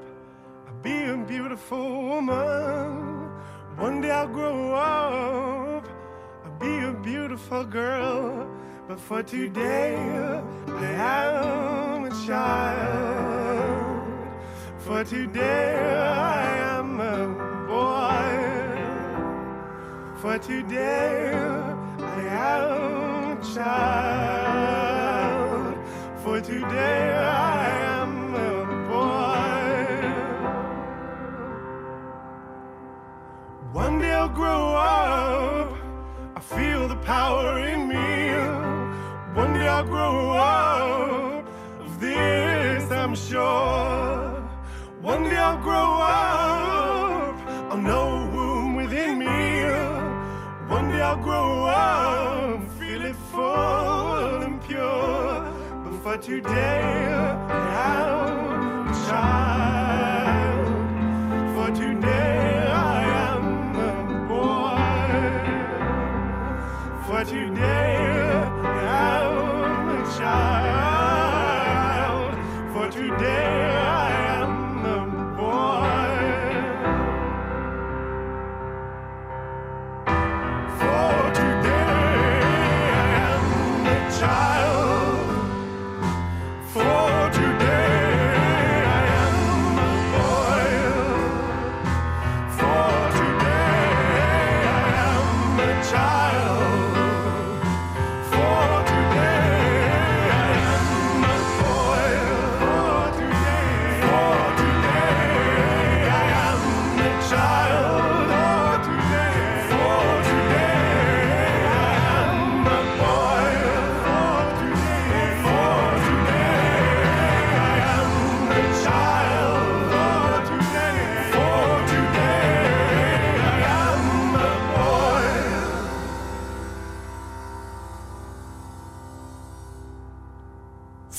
I'll 0.68 0.82
be 0.84 1.06
a 1.06 1.18
beautiful 1.18 2.04
woman. 2.10 3.32
One 3.76 4.02
day 4.02 4.12
I'll 4.12 4.28
grow 4.28 4.76
up, 4.76 5.88
I'll 6.46 6.60
be 6.60 6.78
a 6.86 6.92
beautiful 6.94 7.64
girl. 7.64 8.48
But 8.88 9.00
for 9.00 9.24
today, 9.24 9.96
I 10.68 10.94
am 11.90 12.06
a 12.06 12.12
child. 12.28 14.06
For 14.78 15.04
today 15.04 15.80
I 15.98 16.78
am 16.78 17.00
a 17.00 17.28
boy. 17.66 18.30
For 20.22 20.38
today 20.38 21.34
I 21.34 22.22
am 22.22 23.32
a 23.32 23.44
child. 23.56 24.38
For 26.24 26.40
today 26.42 27.16
I 27.16 27.57
One 33.84 34.00
day 34.00 34.12
I'll 34.12 34.28
grow 34.28 34.74
up. 34.74 35.72
I 36.36 36.40
feel 36.40 36.88
the 36.88 36.96
power 36.96 37.60
in 37.60 37.88
me. 37.88 38.34
One 39.40 39.54
day 39.54 39.68
I'll 39.68 39.84
grow 39.86 40.32
up. 40.32 41.46
Of 41.82 42.00
this 42.00 42.90
I'm 42.92 43.14
sure. 43.14 44.42
One 45.00 45.24
day 45.30 45.38
I'll 45.38 45.62
grow 45.62 45.90
up. 46.02 47.36
I'll 47.70 47.78
know 47.78 48.26
room 48.36 48.74
within 48.74 49.20
me. 49.20 49.36
One 50.76 50.90
day 50.90 51.02
I'll 51.10 51.24
grow 51.30 51.66
up. 51.66 52.68
Feel 52.80 53.06
it 53.06 53.16
full 53.32 54.42
and 54.42 54.60
pure. 54.68 55.54
But 55.84 55.94
for 56.02 56.18
today, 56.18 57.14
I 57.14 57.62
am 57.94 58.88
a 58.88 58.94
child. 59.08 60.68
For 61.54 61.70
today, 61.80 62.47
I 70.30 70.87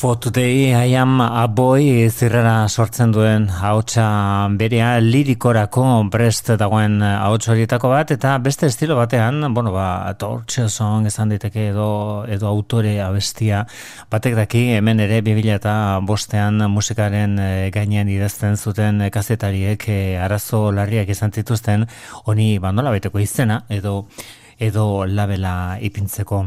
For 0.08 0.16
today 0.16 0.72
I 0.72 0.94
am 0.96 1.20
a 1.20 1.46
boy 1.52 2.08
zirrara 2.08 2.66
sortzen 2.72 3.10
duen 3.12 3.42
ahotsa 3.50 4.06
berea 4.56 4.94
lirikorako 5.04 5.82
prest 6.08 6.48
dagoen 6.62 7.02
ahots 7.02 7.50
horietako 7.52 7.90
bat 7.92 8.14
eta 8.16 8.38
beste 8.40 8.70
estilo 8.72 8.96
batean, 8.96 9.44
bueno 9.52 9.74
ba, 9.74 10.08
torture 10.16 10.70
song 10.72 11.04
esan 11.12 11.28
diteke 11.34 11.66
edo, 11.74 11.90
edo 12.24 12.48
autore 12.48 12.94
abestia 13.04 13.66
batek 14.08 14.40
daki 14.40 14.64
hemen 14.78 15.04
ere 15.04 15.20
2000 15.20 15.58
eta 15.58 15.76
bostean 16.00 16.64
musikaren 16.72 17.36
eh, 17.36 17.70
gainean 17.74 18.08
idazten 18.08 18.56
zuten 18.56 19.10
kazetariek 19.12 19.88
eh, 19.92 20.16
arazo 20.24 20.70
larriak 20.72 21.12
izan 21.12 21.36
zituzten. 21.36 21.84
Honi 22.24 22.54
ba, 22.56 22.72
nola 22.72 22.96
beteko 22.96 23.20
izena 23.20 23.66
edo 23.68 24.06
edo 24.58 25.06
labela 25.06 25.78
ipintzeko. 25.80 26.42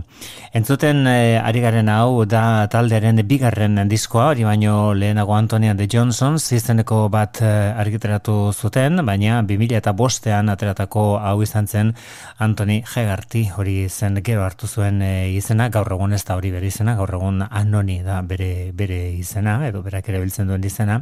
Entzuten 0.54 1.06
eh, 1.08 1.40
ari 1.40 1.62
garen 1.64 1.90
hau 1.90 2.26
da 2.26 2.68
taldearen 2.72 3.22
bigarren 3.28 3.80
diskoa, 3.90 4.28
hori 4.34 4.44
baino 4.44 4.94
lehenago 4.94 5.36
Antonia 5.36 5.74
de 5.74 5.88
Johnson 5.92 6.36
izeneko 6.36 7.08
bat 7.10 7.42
eh, 7.42 7.72
argitaratu 7.72 8.52
zuten, 8.52 9.00
baina 9.08 9.42
2000 9.48 9.80
eta 9.80 9.94
bostean 9.94 10.52
ateratako 10.52 11.06
hau 11.20 11.38
izan 11.42 11.68
zen 11.68 11.94
Anthony 12.38 12.82
Hegarty 12.84 13.48
hori 13.56 13.88
zen 13.90 14.20
gero 14.24 14.44
hartu 14.44 14.68
zuen 14.68 15.02
eh, 15.02 15.32
izena, 15.32 15.70
gaur 15.70 15.92
egun 15.96 16.14
ez 16.14 16.24
da 16.28 16.36
hori 16.36 16.52
bere 16.52 16.68
izena, 16.68 16.96
gaur 17.00 17.16
egun 17.16 17.46
Anoni 17.50 18.02
da 18.04 18.22
bere, 18.22 18.72
bere 18.74 19.02
izena, 19.16 19.62
edo 19.68 19.82
berak 19.86 20.10
ere 20.10 20.20
biltzen 20.20 20.52
duen 20.52 20.64
izena, 20.68 21.02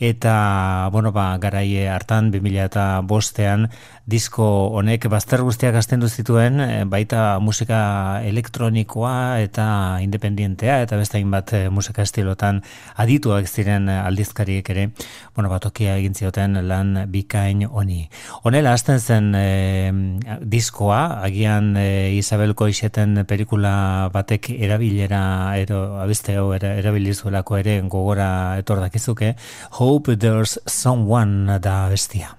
eta 0.00 0.88
bueno 0.92 1.12
ba 1.12 1.36
garaie 1.38 1.88
hartan 1.92 2.30
2000 2.32 2.64
eta 2.64 2.84
bostean 3.04 3.68
disko 4.10 4.44
honek 4.74 5.04
bazter 5.12 5.42
guztiak 5.44 5.76
astendu 5.76 6.08
zituen 6.08 6.60
eh, 6.64 6.84
baita 6.88 7.38
musika 7.38 8.22
elektronikoa 8.24 9.38
eta 9.44 9.66
independientea 10.02 10.80
eta 10.82 10.96
beste 10.96 11.18
hainbat 11.20 11.52
eh, 11.54 11.68
musika 11.70 12.02
estilotan 12.02 12.62
adituak 12.96 13.46
ziren 13.46 13.88
aldizkariek 13.88 14.70
ere. 14.72 14.88
Bueno 15.36 15.50
ba 15.52 15.60
tokia 15.60 15.98
egin 16.00 16.14
zioten 16.14 16.56
lan 16.66 17.04
bikain 17.12 17.66
honi. 17.68 18.08
Honela 18.42 18.72
hasten 18.72 19.00
zen 19.00 19.34
eh, 19.36 19.92
diskoa 20.40 21.20
agian 21.22 21.76
eh, 21.76 22.16
Isabel 22.16 22.56
Koixeten 22.56 23.26
pelikula 23.28 24.08
batek 24.12 24.50
erabilera 24.56 25.22
ero 25.60 26.00
abeste 26.00 26.36
hau 26.40 26.50
era, 26.56 26.74
erabili 26.80 27.14
zuelako 27.14 27.60
ere 27.60 27.80
gogora 27.82 28.58
etor 28.58 28.80
dakizuke 28.80 29.34
Hope 29.90 30.14
There's 30.16 30.56
Someone 30.68 31.58
da 31.60 31.88
bestia. 31.88 32.36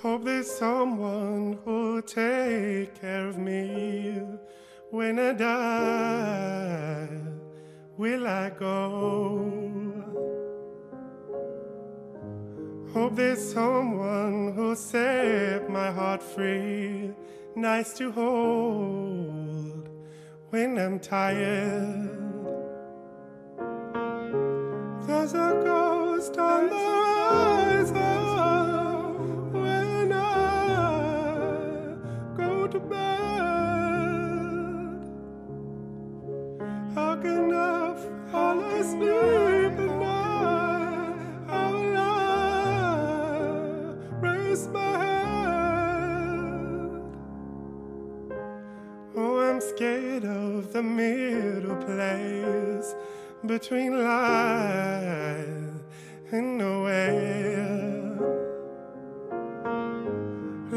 Hope 0.00 0.24
there's 0.24 0.50
someone 0.50 1.58
who'll 1.62 2.00
take 2.00 2.98
care 2.98 3.28
of 3.28 3.36
me 3.36 4.18
when 4.90 5.18
I 5.18 5.34
die. 5.34 7.08
Will 7.98 8.26
I 8.26 8.48
go? 8.48 9.52
Hope 12.94 13.14
there's 13.14 13.52
someone 13.52 14.54
who'll 14.56 14.74
set 14.74 15.68
my 15.68 15.90
heart 15.90 16.22
free, 16.22 17.10
nice 17.54 17.92
to 17.98 18.10
hold 18.10 19.86
when 20.48 20.78
I'm 20.78 20.98
tired. 20.98 22.41
There's 25.06 25.34
a 25.34 25.60
ghost 25.64 26.38
on 26.38 26.68
the 26.70 26.76
rise. 26.76 27.90
when 29.52 30.12
I 30.12 31.96
go 32.36 32.68
to 32.68 32.80
bed. 32.80 33.00
How 36.94 37.16
can 37.16 37.52
I 37.52 37.94
fall 38.30 38.60
asleep 38.60 39.72
at 39.72 39.92
night? 40.00 41.16
How 41.48 41.72
will 41.72 41.96
I 41.96 42.06
raise 44.20 44.68
my 44.68 44.98
head? 45.04 47.02
Oh, 49.16 49.40
I'm 49.40 49.60
scared 49.60 50.24
of 50.24 50.72
the 50.72 50.82
middle 50.82 51.76
place 51.76 52.94
between 53.46 54.04
life 54.04 55.46
and 56.30 56.58
nowhere. 56.58 57.92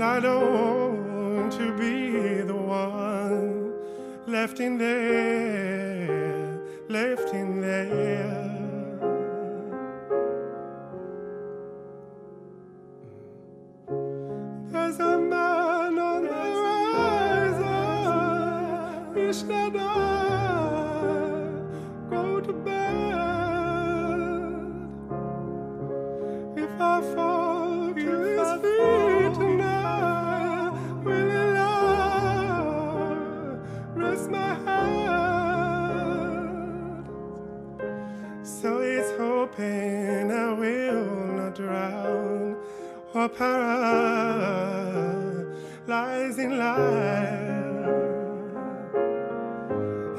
I 0.01 0.19
don't 0.19 1.41
want 1.41 1.51
to 1.53 1.77
be 1.77 2.41
the 2.41 2.55
one 2.55 3.73
left 4.25 4.59
in 4.59 4.77
there, 4.77 6.59
left 6.89 7.33
in 7.33 7.61
there. 7.61 8.44
In 46.39 46.57
life. 46.57 47.29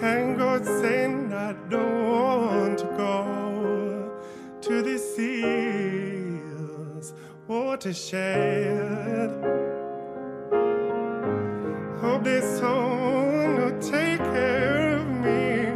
And 0.02 0.38
God 0.38 0.64
saying 0.64 1.32
I 1.32 1.54
don't 1.70 2.04
want 2.10 2.78
to 2.78 2.84
go 2.96 4.10
to 4.60 4.82
the 4.82 4.98
seas 4.98 6.14
watershed. 7.46 9.30
Hope 12.00 12.24
this 12.24 12.58
song 12.58 13.56
will 13.56 13.78
take 13.80 14.18
care 14.18 14.98
of 14.98 15.06
me 15.06 15.70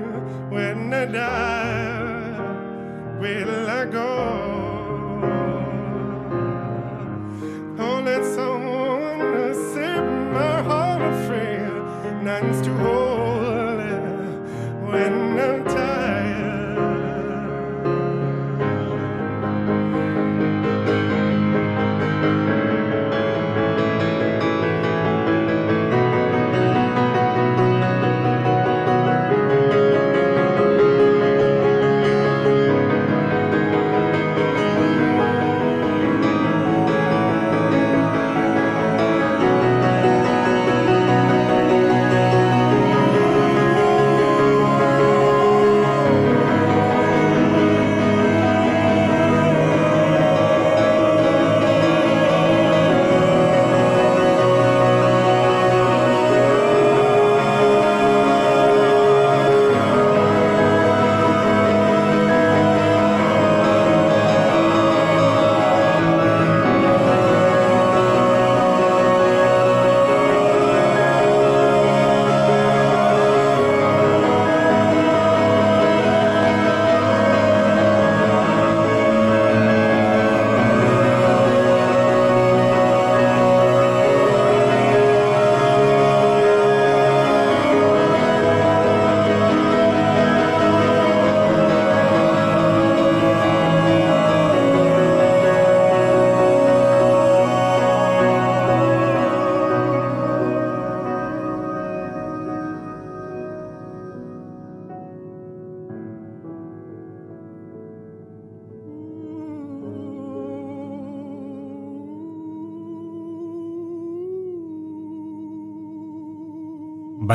when 0.54 0.92
I 0.92 1.06
die. 1.06 2.38
Will 3.20 3.70
I 3.70 3.84
go? 3.86 4.49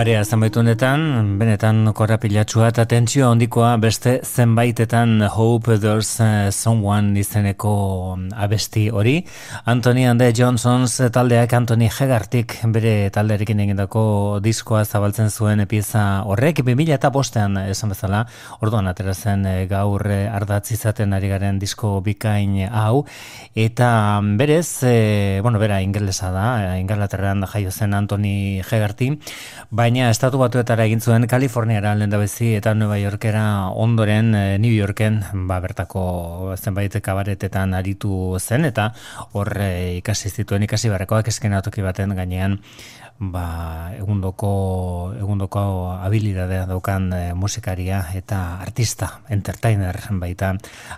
Barea 0.05 0.21
zenbait 0.21 0.53
honetan, 0.53 1.01
benetan 1.39 1.79
korrapilatxua 1.97 2.67
eta 2.69 2.83
tentsio 2.85 3.31
handikoa 3.31 3.71
beste 3.81 4.19
zenbaitetan 4.21 5.23
Hope 5.33 5.79
There's 5.81 6.11
eh, 6.21 6.51
Someone 6.53 7.17
izeneko 7.17 7.71
abesti 8.37 8.83
hori. 8.93 9.15
Anthony 9.65 10.03
and 10.05 10.21
Johnsons 10.37 10.99
taldeak 11.09 11.55
Anthony 11.57 11.87
Hegartik 11.89 12.53
bere 12.75 13.09
taldearekin 13.09 13.63
egindako 13.63 14.03
diskoa 14.45 14.83
zabaltzen 14.85 15.31
zuen 15.31 15.65
pieza 15.65 16.21
horrek, 16.21 16.61
2000 16.61 16.93
eta 16.99 17.09
bostean 17.09 17.57
esan 17.63 17.95
bezala, 17.95 18.27
orduan 18.61 18.85
atera 18.85 19.15
zen 19.15 19.47
eh, 19.49 19.65
gaur 19.65 20.05
eh, 20.05 20.29
ardatz 20.29 20.69
izaten 20.77 21.17
ari 21.17 21.33
garen 21.33 21.57
disko 21.57 21.95
bikain 22.05 22.59
hau, 22.69 23.07
eta 23.55 24.21
berez, 24.37 24.83
eh, 24.83 25.41
bueno, 25.41 25.57
bera 25.57 25.81
ingelesa 25.81 26.29
da, 26.29 26.75
eh, 26.75 26.79
Ingalaterran 26.85 27.41
jaio 27.49 27.71
zen 27.71 27.97
Anthony 27.97 28.61
Hegarty, 28.61 29.15
baina 29.71 29.94
estatu 30.03 30.35
batuetara 30.41 30.83
egin 30.89 30.99
zuen 30.99 31.23
Kaliforniara 31.31 31.93
lehendabezi 31.95 32.49
eta 32.57 32.73
Nueva 32.75 32.97
Yorkera 32.99 33.69
ondoren 33.71 34.33
eh, 34.35 34.57
New 34.59 34.73
Yorken 34.75 35.21
ba, 35.47 35.61
bertako 35.63 36.55
zenbait 36.57 36.97
kabaretetan 37.01 37.73
aritu 37.73 38.35
zen 38.39 38.67
eta 38.67 38.89
hor 39.31 39.53
eh, 39.63 39.97
ikasi 40.01 40.29
zituen 40.29 40.67
ikasi 40.67 40.91
barrekoak 40.91 41.31
eskenatoki 41.31 41.85
baten 41.85 42.11
gainean 42.17 42.59
ba, 43.19 43.93
egundoko, 43.95 45.13
egundoko 45.15 45.61
habilidadea 46.03 46.65
daukan 46.67 47.07
e, 47.15 47.21
musikaria 47.33 48.01
eta 48.15 48.59
artista, 48.59 49.21
entertainer 49.31 49.95
baita 50.19 50.51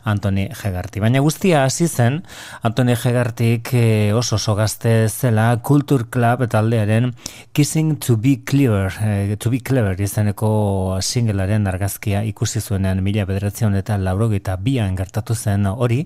Antoni 0.04 0.48
Hegarty. 0.50 1.00
Baina 1.04 1.22
guztia 1.22 1.64
hasi 1.66 1.88
zen, 1.88 2.24
Antoni 2.66 2.96
Hegartik 2.98 3.70
e, 3.74 4.14
oso 4.18 4.36
oso 4.38 4.56
gazte 4.56 5.10
zela 5.10 5.62
Culture 5.62 6.06
Club 6.10 6.48
taldearen 6.50 7.14
Kissing 7.54 7.98
to 8.00 8.18
be 8.18 8.40
Clever, 8.44 8.94
e, 9.02 9.38
to 9.38 9.52
be 9.54 9.62
Clever 9.62 10.00
izeneko 10.02 10.98
singlearen 11.02 11.68
argazkia 11.68 12.24
ikusi 12.26 12.62
zuenean 12.62 13.04
mila 13.06 13.26
bederatzion 13.30 13.78
eta 13.78 13.98
laurogeita 13.98 14.58
bian 14.58 14.98
gertatu 14.98 15.36
zen 15.36 15.68
hori, 15.70 16.06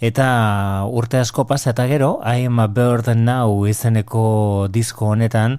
Eta 0.00 0.26
urte 0.88 1.18
asko 1.20 1.42
pasa 1.44 1.74
eta 1.74 1.84
gero, 1.84 2.22
I 2.24 2.46
am 2.48 2.58
a 2.62 2.66
bird 2.72 3.10
now 3.20 3.66
izeneko 3.68 4.22
disko 4.72 5.10
honetan, 5.12 5.58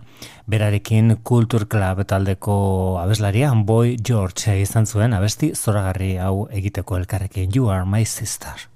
berarekin 0.50 1.20
Culture 1.22 1.68
Club 1.70 2.02
taldeko 2.10 2.58
abeslaria, 3.04 3.54
Boy 3.54 3.98
George 4.02 4.58
izan 4.64 4.89
zuen, 4.89 5.14
abesti 5.14 5.54
zoragarri 5.54 6.16
hau 6.18 6.48
egiteko 6.50 6.98
elkarrekin, 6.98 7.54
You 7.54 7.70
are 7.70 7.86
my 7.86 8.04
sister. 8.04 8.71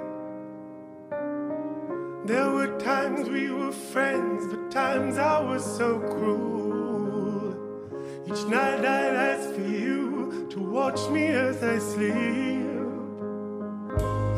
There 2.26 2.50
were 2.50 2.78
times 2.78 3.28
we 3.28 3.50
were 3.50 3.72
friends, 3.72 4.46
but 4.46 4.70
times 4.70 5.18
I 5.18 5.40
was 5.40 5.64
so 5.76 5.98
cruel. 5.98 7.54
Each 8.26 8.44
night 8.46 8.84
I'd 8.84 9.14
ask 9.14 9.54
for 9.54 9.60
you 9.60 10.46
to 10.50 10.60
watch 10.60 11.10
me 11.10 11.26
as 11.26 11.62
I 11.62 11.78
sleep. 11.78 12.14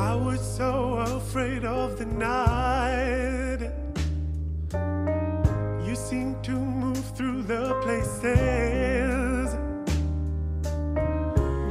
I 0.00 0.14
was 0.14 0.40
so 0.56 0.96
afraid 0.98 1.64
of 1.64 1.98
the 1.98 2.06
night. 2.06 3.70
You 5.86 5.94
seemed 5.94 6.42
to 6.44 6.52
move 6.52 7.16
through 7.16 7.42
the 7.42 7.74
places 7.82 8.71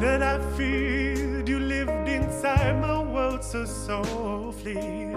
that 0.01 0.23
I 0.23 0.39
feared. 0.57 1.47
You 1.47 1.59
lived 1.59 2.07
inside 2.09 2.81
my 2.81 3.03
world 3.03 3.43
so 3.43 3.65
softly, 3.65 5.13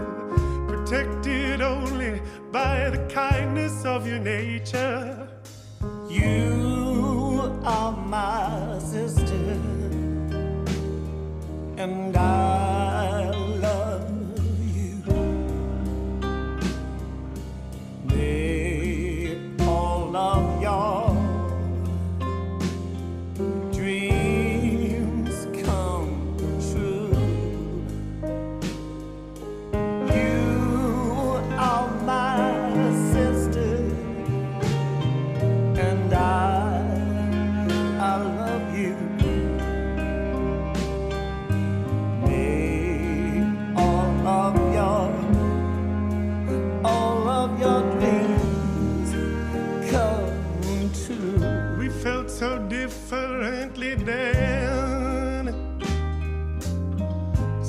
protected 0.68 1.62
only 1.62 2.20
by 2.52 2.90
the 2.90 2.98
kindness 3.08 3.84
of 3.86 4.06
your 4.06 4.18
nature. 4.18 5.26
You 6.08 7.58
are 7.64 7.92
my 7.92 8.78
sister, 8.78 9.58
and 11.78 12.16
I 12.16 13.43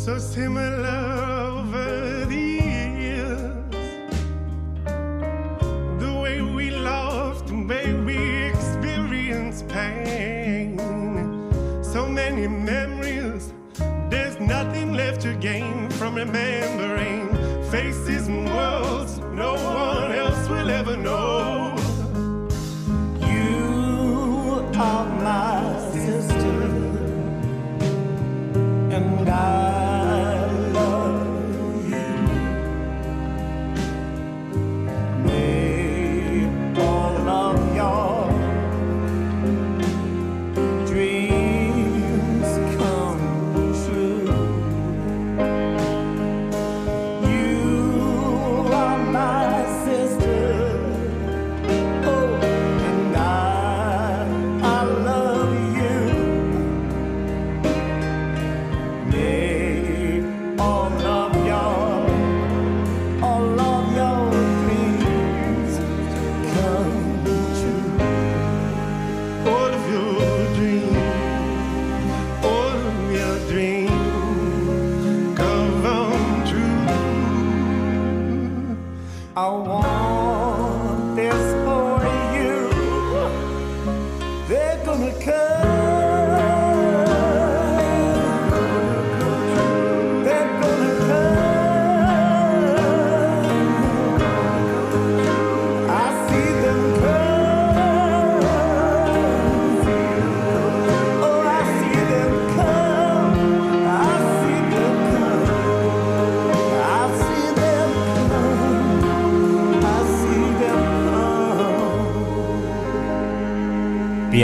so 0.06 0.20
similar 0.20 1.16
over 1.50 2.26
the 2.26 2.36
years. 2.36 3.66
The 6.00 6.20
way 6.22 6.44
we 6.44 6.70
loved, 6.70 7.48
the 7.48 7.66
way 7.66 7.92
we 7.92 8.18
experienced 8.52 9.68
pain. 9.68 10.78
So 11.84 12.08
many 12.08 12.48
memories, 12.48 13.52
there's 14.12 14.40
nothing 14.40 14.94
left 14.94 15.22
to 15.22 15.34
gain 15.34 15.90
from 15.90 16.14
remembering 16.14 16.65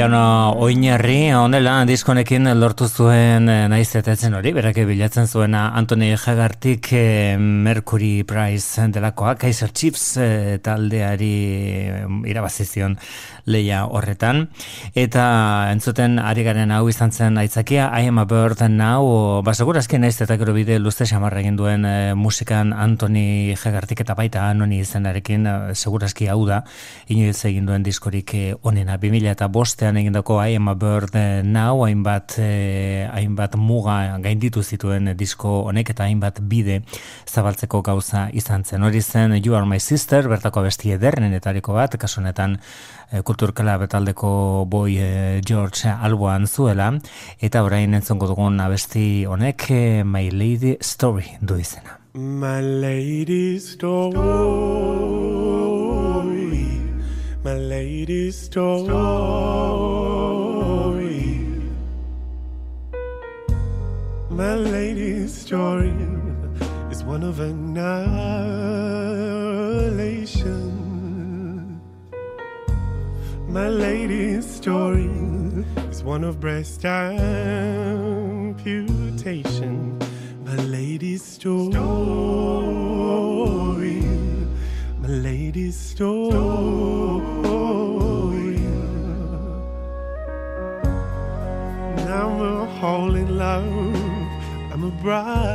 había 0.01 0.07
una 0.07 0.50
oinarri 0.61 1.31
honela 1.33 1.79
diskonekin 1.89 2.45
lortu 2.59 2.85
zuen 2.85 3.49
eh, 3.49 3.63
naiz 3.71 3.95
eta 3.97 4.13
etzen 4.13 4.35
hori, 4.37 4.51
berake 4.53 4.83
bilatzen 4.85 5.25
zuena 5.25 5.63
Anthony 5.79 6.11
Jagartik 6.13 6.91
eh, 6.93 7.33
Mercury 7.41 8.21
Prize 8.29 8.85
delakoa, 8.93 9.33
Kaiser 9.41 9.71
Chiefs 9.73 10.19
eh, 10.21 10.59
taldeari 10.61 11.31
irabazizion 12.29 12.93
leia 13.49 13.87
horretan. 13.89 14.43
Eta 14.93 15.23
entzuten 15.73 16.19
ari 16.21 16.45
garen 16.45 16.69
hau 16.75 16.83
izan 16.93 17.09
zen 17.09 17.41
aitzakia, 17.41 17.89
I 17.97 18.11
am 18.11 18.21
a 18.21 18.27
bird 18.29 18.61
now, 18.69 19.41
ba, 19.41 19.55
segurazki 19.57 19.97
naiz 19.97 20.19
eta 20.21 20.37
gero 20.37 20.53
bide 20.53 20.77
luze 20.77 21.09
xamarra 21.09 21.41
egin 21.41 21.57
duen 21.57 21.89
musikan 22.21 22.69
Anthony 22.77 23.55
Jagartik 23.57 24.05
eta 24.05 24.13
baita 24.13 24.45
anoni 24.51 24.83
izenarekin, 24.85 25.49
segurazki 25.73 26.29
hau 26.29 26.45
da, 26.45 26.61
inoiz 27.09 27.39
egin 27.49 27.65
duen 27.65 27.81
diskorik 27.81 28.35
onena. 28.61 29.01
2000 29.01 29.33
eta 29.33 29.49
bostean 29.49 29.97
egindako 29.97 30.37
I 30.45 30.50
am 30.55 30.67
a 30.67 30.75
bird 30.75 31.15
eh, 31.15 31.41
now, 31.43 31.83
hainbat, 31.85 32.35
eh, 32.39 33.07
hainbat 33.11 33.55
muga 33.55 34.17
gainditu 34.23 34.63
zituen 34.63 35.13
disko 35.17 35.61
honek 35.69 35.93
eta 35.93 36.05
hainbat 36.07 36.41
bide 36.41 36.81
zabaltzeko 37.27 37.81
gauza 37.81 38.29
izan 38.33 38.63
zen. 38.65 38.83
Hori 38.83 39.01
zen 39.01 39.39
You 39.43 39.55
are 39.55 39.65
my 39.65 39.79
sister, 39.79 40.27
bertako 40.27 40.61
abesti 40.61 40.91
ederrenetariko 40.97 41.73
bat, 41.73 41.97
kasu 41.97 42.21
honetan 42.21 42.59
eh, 43.11 43.21
kulturkala 43.23 43.77
betaldeko 43.77 44.65
boy 44.69 44.97
eh, 44.97 45.41
George 45.45 45.89
alboan 45.89 46.47
zuela, 46.47 46.91
eta 47.39 47.63
orain 47.63 47.93
entzongo 47.93 48.27
dugun 48.27 48.59
abesti 48.59 49.25
honek 49.25 49.71
eh, 49.71 50.03
My 50.03 50.29
Lady 50.31 50.77
Story 50.81 51.37
du 51.41 51.57
izena. 51.59 52.01
My 52.13 52.59
lady's 52.59 53.71
story, 53.71 54.11
my 57.41 57.53
lady's 57.55 58.35
story, 58.35 58.91
my 64.31 64.55
lady's 64.55 65.33
story 65.33 65.93
is 66.89 67.03
one 67.03 67.21
of 67.23 67.39
annihilation. 67.41 67.91
My 73.49 73.67
lady's 73.67 74.49
story 74.49 75.09
is 75.89 76.01
one 76.03 76.23
of 76.23 76.39
breast 76.39 76.85
amputation. 76.85 77.29
My 80.45 80.55
lady's 80.55 81.23
story, 81.23 81.73
bright. 95.01 95.50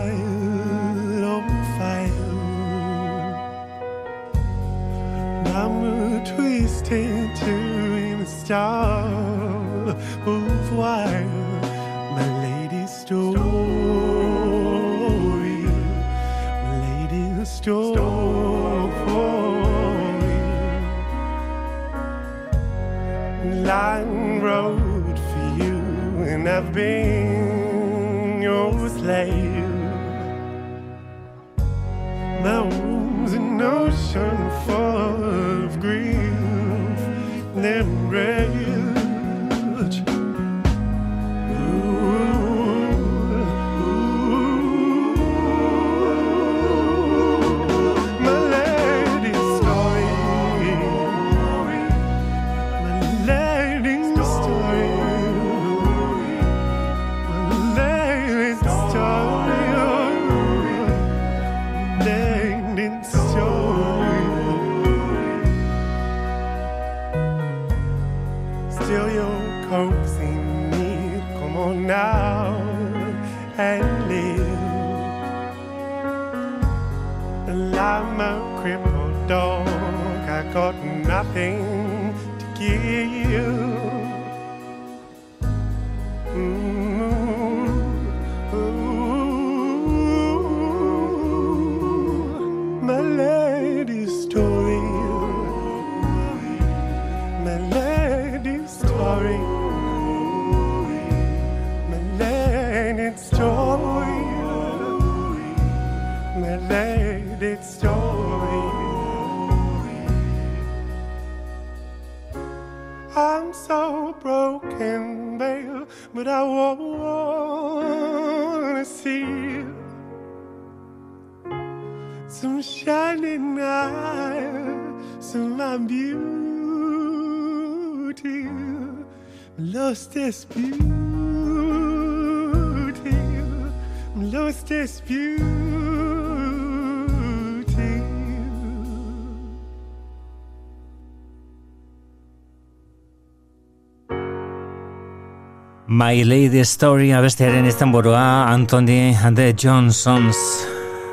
My 146.06 146.22
Lady 146.22 146.62
Story 146.62 147.10
abestearen 147.10 147.66
izenburua 147.66 148.46
Anthony 148.46 149.16
the 149.34 149.52
Johnsons 149.58 150.36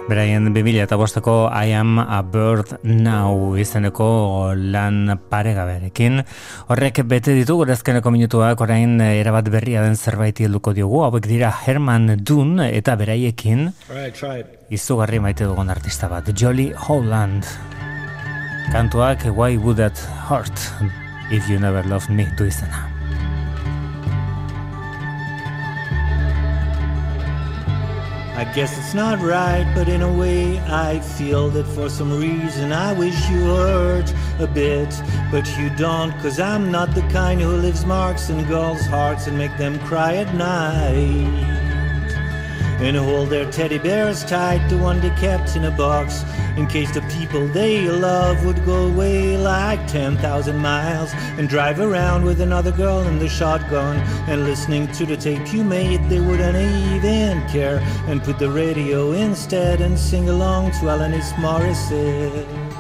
Beraien 0.08 0.54
2000 0.54 0.84
eta 0.84 0.96
bosteko 0.96 1.50
I 1.50 1.74
am 1.74 1.98
a 1.98 2.22
bird 2.22 2.78
now 2.84 3.58
izeneko 3.58 4.54
lan 4.54 5.18
paregaberekin. 5.32 6.22
Horrek 6.68 7.02
bete 7.10 7.34
ditu 7.34 7.56
gure 7.56 7.74
minutuak 8.12 8.62
orain 8.62 9.02
erabat 9.02 9.50
berria 9.50 9.82
den 9.82 9.96
zerbait 9.96 10.38
helduko 10.38 10.74
diogu. 10.74 11.02
Hauek 11.02 11.26
dira 11.26 11.50
Herman 11.50 12.24
Dunn 12.24 12.60
eta 12.60 12.96
beraiekin 12.96 13.74
izugarri 14.70 15.20
maite 15.20 15.46
dugun 15.46 15.72
artista 15.72 16.08
bat. 16.08 16.30
Jolly 16.38 16.72
Holland. 16.72 17.46
Kantuak 18.72 19.26
Why 19.26 19.58
Would 19.58 19.78
That 19.78 19.98
Hurt 20.30 20.54
If 21.32 21.50
You 21.50 21.58
Never 21.58 21.84
Loved 21.88 22.12
Me 22.12 22.30
du 22.38 22.46
izena. 22.46 22.93
Guess 28.54 28.78
it's 28.78 28.94
not 28.94 29.20
right, 29.20 29.66
but 29.74 29.90
in 29.90 30.04
a 30.04 30.14
way 30.14 30.60
I 30.60 31.00
feel 31.00 31.50
that 31.50 31.66
for 31.66 31.90
some 31.90 32.14
reason 32.20 32.72
I 32.72 32.94
wish 32.94 33.28
you 33.28 33.42
hurt 33.46 34.14
a 34.40 34.46
bit. 34.46 34.90
But 35.32 35.48
you 35.58 35.72
don't, 35.72 36.12
cause 36.20 36.40
I'm 36.40 36.72
not 36.72 36.94
the 36.94 37.02
kind 37.10 37.42
who 37.42 37.58
leaves 37.58 37.84
marks 37.84 38.30
in 38.30 38.46
girls' 38.46 38.86
hearts 38.86 39.26
and 39.26 39.38
make 39.40 39.58
them 39.58 39.80
cry 39.80 40.18
at 40.18 40.36
night. 40.36 41.64
And 42.80 42.96
hold 42.96 43.30
their 43.30 43.50
teddy 43.52 43.80
bears 43.80 44.24
tight, 44.24 44.68
the 44.68 44.78
one 44.78 45.02
they 45.02 45.10
kept 45.12 45.56
in 45.56 45.66
a 45.66 45.72
box, 45.72 46.24
in 46.58 46.68
case 46.68 46.92
the 46.94 47.02
people 47.18 47.48
they 47.48 47.88
love 47.90 48.46
would 48.46 48.64
go 48.66 48.88
away 48.88 49.38
like 49.38 49.86
10,000 49.88 50.58
miles 50.58 51.12
and 51.38 51.50
drive 51.50 51.80
around 51.80 52.26
with 52.26 52.42
another 52.42 52.72
girl 52.72 53.02
in 53.02 53.20
the 53.20 53.30
shotgun. 53.30 53.98
And 54.28 54.44
listening 54.46 54.88
to 54.94 55.06
the 55.06 55.18
tape 55.18 55.54
you 55.54 55.64
made, 55.64 56.10
they 56.10 56.20
wouldn't 56.20 56.58
even 56.58 57.48
care. 57.50 57.80
And 58.08 58.24
put 58.24 58.40
the 58.40 58.50
radio 58.50 59.12
instead 59.12 59.82
and 59.82 59.98
sing 59.98 60.30
along 60.30 60.72
to 60.72 60.86
Alanis 60.94 61.32
Morissette. 61.34 62.73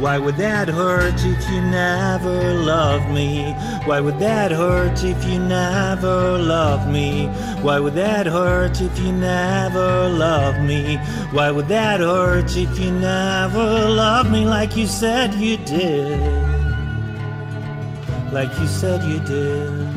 Why 0.00 0.16
would 0.16 0.36
that 0.36 0.68
hurt 0.68 1.14
if 1.24 1.50
you 1.50 1.60
never 1.60 2.54
loved 2.54 3.10
me? 3.10 3.52
Why 3.84 4.00
would 4.00 4.18
that 4.20 4.52
hurt 4.52 5.02
if 5.02 5.24
you 5.24 5.38
never 5.40 6.38
loved 6.38 6.88
me? 6.88 7.26
Why 7.62 7.80
would 7.80 7.94
that 7.94 8.26
hurt 8.26 8.80
if 8.80 8.96
you 8.98 9.12
never 9.12 10.08
loved 10.08 10.60
me? 10.60 10.96
Why 11.32 11.50
would 11.50 11.68
that 11.68 12.00
hurt 12.00 12.56
if 12.56 12.78
you 12.78 12.92
never 12.92 13.88
loved 13.88 14.30
me 14.30 14.44
like 14.44 14.76
you 14.76 14.86
said 14.86 15.34
you 15.34 15.56
did? 15.58 16.20
Like 18.32 18.56
you 18.58 18.66
said 18.66 19.02
you 19.02 19.18
did. 19.20 19.87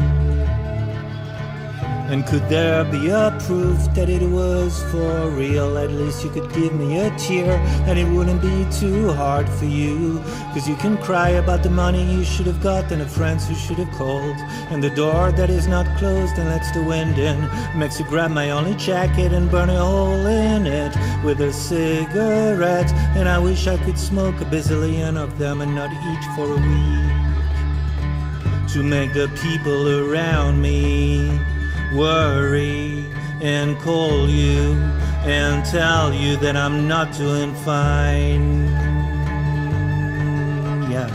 And 2.11 2.27
could 2.27 2.49
there 2.49 2.83
be 2.83 3.07
a 3.07 3.31
proof 3.47 3.77
that 3.93 4.09
it 4.09 4.21
was 4.21 4.83
for 4.91 5.29
real? 5.29 5.77
At 5.77 5.91
least 5.91 6.25
you 6.25 6.29
could 6.29 6.51
give 6.51 6.73
me 6.73 6.99
a 6.99 7.09
tear, 7.17 7.53
and 7.87 7.97
it 7.97 8.03
wouldn't 8.03 8.41
be 8.41 8.67
too 8.69 9.13
hard 9.13 9.47
for 9.47 9.63
you. 9.63 10.19
Cause 10.53 10.67
you 10.67 10.75
can 10.75 10.97
cry 10.97 11.29
about 11.29 11.63
the 11.63 11.69
money 11.69 12.03
you 12.03 12.25
should 12.25 12.47
have 12.47 12.61
got, 12.61 12.91
and 12.91 12.99
the 12.99 13.07
friends 13.07 13.47
who 13.47 13.55
should 13.55 13.77
have 13.77 13.97
called. 13.97 14.35
And 14.71 14.83
the 14.83 14.89
door 14.89 15.31
that 15.31 15.49
is 15.49 15.67
not 15.67 15.85
closed 15.97 16.37
and 16.37 16.49
lets 16.49 16.69
the 16.71 16.83
wind 16.83 17.17
in 17.17 17.49
makes 17.79 17.97
you 17.97 18.05
grab 18.07 18.31
my 18.31 18.51
only 18.51 18.75
jacket 18.75 19.31
and 19.31 19.49
burn 19.49 19.69
a 19.69 19.79
hole 19.79 20.25
in 20.25 20.67
it 20.67 20.93
with 21.23 21.39
a 21.39 21.53
cigarette. 21.53 22.91
And 23.15 23.29
I 23.29 23.39
wish 23.39 23.67
I 23.67 23.77
could 23.85 23.97
smoke 23.97 24.35
a 24.41 24.45
bazillion 24.45 25.15
of 25.15 25.37
them 25.37 25.61
and 25.61 25.73
not 25.73 25.89
eat 25.89 26.23
for 26.35 26.47
a 26.51 26.59
week 26.59 27.21
to 28.73 28.83
make 28.83 29.13
the 29.13 29.29
people 29.41 30.11
around 30.11 30.61
me 30.61 31.39
worry 31.93 33.05
and 33.41 33.77
call 33.79 34.29
you 34.29 34.73
and 35.23 35.65
tell 35.65 36.13
you 36.13 36.37
that 36.37 36.55
I'm 36.55 36.87
not 36.87 37.13
doing 37.13 37.53
fine. 37.55 38.65
Yeah. 40.89 41.09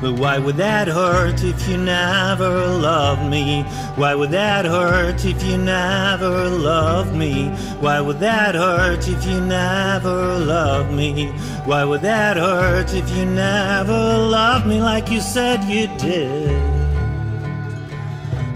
But 0.00 0.18
why 0.18 0.38
would 0.38 0.56
that 0.56 0.88
hurt 0.88 1.42
if 1.44 1.68
you 1.68 1.76
never 1.76 2.66
loved 2.66 3.30
me? 3.30 3.62
Why 3.94 4.14
would 4.14 4.30
that 4.30 4.64
hurt 4.64 5.24
if 5.24 5.42
you 5.44 5.56
never 5.56 6.48
loved 6.48 7.14
me? 7.14 7.50
Why 7.78 8.00
would 8.00 8.18
that 8.20 8.54
hurt 8.54 9.06
if 9.06 9.24
you 9.24 9.40
never 9.40 10.38
loved 10.38 10.92
me? 10.92 11.28
Why 11.64 11.84
would 11.84 12.00
that 12.02 12.36
hurt 12.36 12.92
if 12.94 13.08
you 13.10 13.26
never 13.26 14.18
loved 14.18 14.66
me 14.66 14.80
like 14.80 15.10
you 15.10 15.20
said 15.20 15.62
you 15.64 15.86
did? 15.98 16.71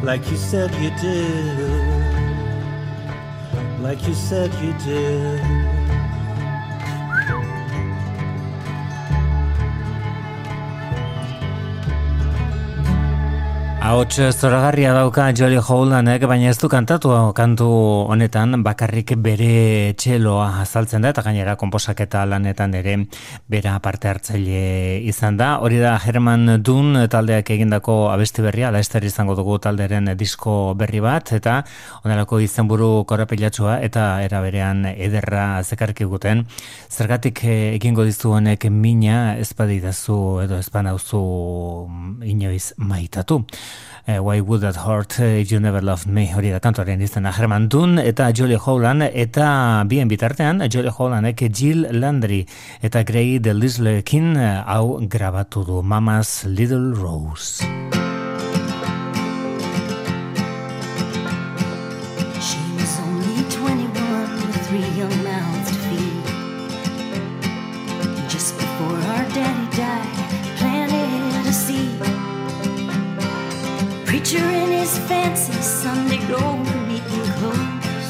Like 0.07 0.31
you 0.31 0.37
said 0.37 0.73
you 0.77 0.91
did. 1.01 1.59
Like 3.81 4.07
you 4.07 4.15
said 4.15 4.55
you 4.63 4.73
did. 4.85 5.76
Ahots 13.87 14.19
zoragarria 14.35 14.91
dauka 14.91 15.29
Jolly 15.31 15.61
Howlanek, 15.63 16.25
baina 16.27 16.49
ez 16.51 16.57
du 16.59 16.67
kantatu 16.67 17.13
kantu 17.39 17.67
honetan 18.11 18.65
bakarrik 18.67 19.13
bere 19.23 19.93
txeloa 19.95 20.49
azaltzen 20.65 21.07
da, 21.07 21.13
eta 21.15 21.23
gainera 21.23 21.55
komposaketa 21.55 22.25
lanetan 22.27 22.75
ere 22.75 22.97
bera 23.47 23.77
parte 23.85 24.11
hartzaile 24.11 24.99
izan 25.07 25.39
da. 25.39 25.53
Hori 25.63 25.79
da 25.79 25.93
Herman 26.03 26.65
Dun 26.67 26.99
taldeak 27.07 27.53
egindako 27.55 28.09
abesti 28.11 28.43
berria, 28.43 28.73
laester 28.75 29.07
izango 29.07 29.37
dugu 29.39 29.61
talderen 29.63 30.11
disko 30.19 30.75
berri 30.75 31.05
bat, 31.07 31.31
eta 31.39 31.61
onelako 32.03 32.43
izenburu 32.43 32.91
korapilatxua 33.07 33.79
eta 33.87 34.09
era 34.25 34.43
berean 34.43 34.83
ederra 34.97 35.63
zekarki 35.63 36.11
guten. 36.11 36.43
Zergatik 36.91 37.45
eh, 37.47 37.77
egingo 37.79 38.03
dizu 38.03 38.35
honek 38.41 38.67
mina 38.67 39.37
ez 39.39 39.53
badidazu 39.55 40.43
edo 40.43 40.59
ez 40.59 40.67
banauzu 40.75 41.23
inoiz 42.35 42.73
maitatu. 42.83 43.45
Eh, 44.07 44.21
Why 44.21 44.41
Would 44.41 44.63
That 44.63 44.77
Hurt 44.87 45.19
eh, 45.19 45.41
If 45.41 45.51
You 45.51 45.59
Never 45.59 45.83
Loved 45.83 46.07
Me 46.07 46.29
hori 46.31 46.53
da 46.55 46.61
kantoren 46.63 47.01
izena 47.03 47.33
Herman 47.35 47.67
Dunn 47.69 47.99
eta 47.99 48.29
Jolie 48.31 48.61
Howland 48.63 49.03
eta 49.11 49.83
bien 49.91 50.07
bitartean 50.07 50.63
Jolie 50.71 50.95
Howlandek 50.95 51.43
Jill 51.51 51.89
Landry 51.91 52.45
eta 52.87 53.03
Gray 53.03 53.41
Delislekin 53.43 54.37
eh, 54.39 54.53
hau 54.63 55.01
grabatu 55.11 55.65
du 55.67 55.83
Mama's 55.83 56.45
Little 56.47 56.95
Rose 56.95 57.67
Preacher 74.29 74.51
in 74.51 74.73
his 74.73 74.99
fancy 75.07 75.53
Sunday 75.63 76.19
robe 76.27 76.67
meeting 76.89 77.27
clothes 77.39 78.09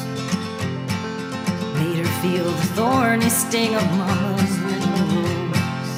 made 1.75 1.99
her 1.99 2.13
feel 2.23 2.45
the 2.45 2.67
thorny 2.75 3.29
sting 3.29 3.75
of 3.75 3.85
Mama's 3.99 4.59
little 4.63 4.97
rose. 5.13 5.95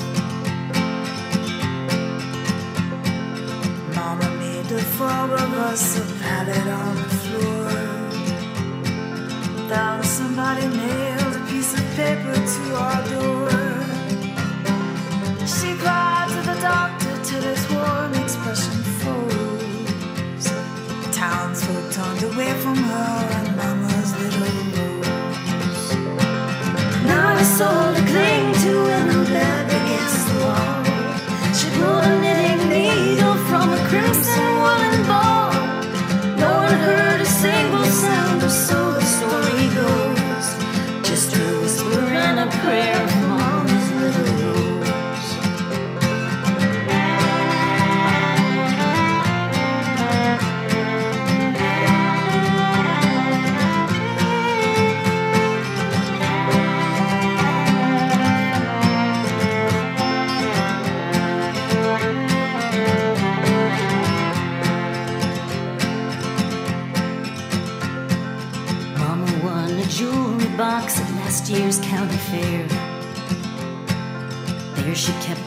Mama 3.94 4.28
made 4.40 4.64
the 4.64 4.82
four 4.96 5.08
of 5.08 5.52
us 5.70 5.98
a 5.98 6.04
pallet 6.20 6.66
on 6.66 6.96
the 6.96 7.10
floor. 7.22 7.70
Found 9.68 10.04
somebody 10.04 10.66
nailed 10.66 11.36
a 11.36 11.46
piece 11.46 11.74
of 11.74 11.84
paper 11.94 12.34
to 12.34 12.74
our 12.74 13.02
door. 13.14 13.50
She 15.46 15.76
cried 15.76 16.07
Turned 22.18 22.34
away 22.34 22.52
from 22.54 22.74
her 22.74 23.28
and 23.38 23.56
Mama's 23.56 24.12
little 24.18 24.40
rose. 24.74 25.94
Not 27.06 27.40
a 27.40 27.44
soul 27.44 27.94
to 27.94 28.02
cling 28.10 28.54
to 28.64 28.72
the 29.10 29.24
bed 29.30 29.66
against 29.66 30.26
the 30.26 30.34
wall. 30.42 30.84
She 31.54 31.68
pulled 31.78 32.04
a 32.04 32.20
knitting 32.20 32.68
needle 32.70 33.36
from 33.48 33.72
a 33.72 33.78
crimson 33.88 34.50
woolen 34.62 35.06
ball. 35.06 35.52
No 36.38 36.50
one 36.66 36.74
heard 36.86 37.20
a 37.20 37.24
single 37.24 37.84
sound, 37.84 38.42
or 38.42 38.50
so 38.50 38.92
the 38.94 39.04
story 39.18 39.68
goes. 39.78 40.46
Just 41.08 41.36
a 41.36 41.60
whisper 41.60 42.00
and 42.00 42.40
a 42.40 42.48
prayer 42.62 43.17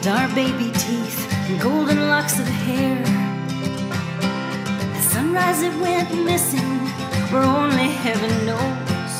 our 0.06 0.28
baby 0.34 0.72
teeth 0.72 1.32
and 1.48 1.60
golden 1.60 2.08
locks 2.08 2.38
of 2.38 2.46
hair. 2.46 2.98
At 4.96 5.02
sunrise 5.02 5.62
it 5.62 5.74
went 5.80 6.12
missing, 6.24 6.72
where 7.30 7.42
only 7.42 7.88
heaven 8.04 8.46
knows. 8.46 9.14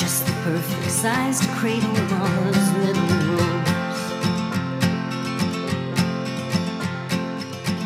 Just 0.00 0.24
the 0.26 0.32
perfect 0.44 0.90
sized 0.90 1.46
cradle 1.50 1.90
of 1.90 2.10
Mama's 2.12 2.72
little 2.84 3.10
rose. 3.30 4.04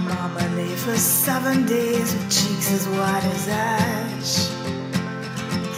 Mama 0.07 0.45
lay 0.55 0.75
for 0.77 0.97
seven 0.97 1.67
days 1.67 2.15
with 2.15 2.31
cheeks 2.31 2.71
as 2.73 2.87
white 2.89 3.25
as 3.35 3.49
ash. 3.49 4.49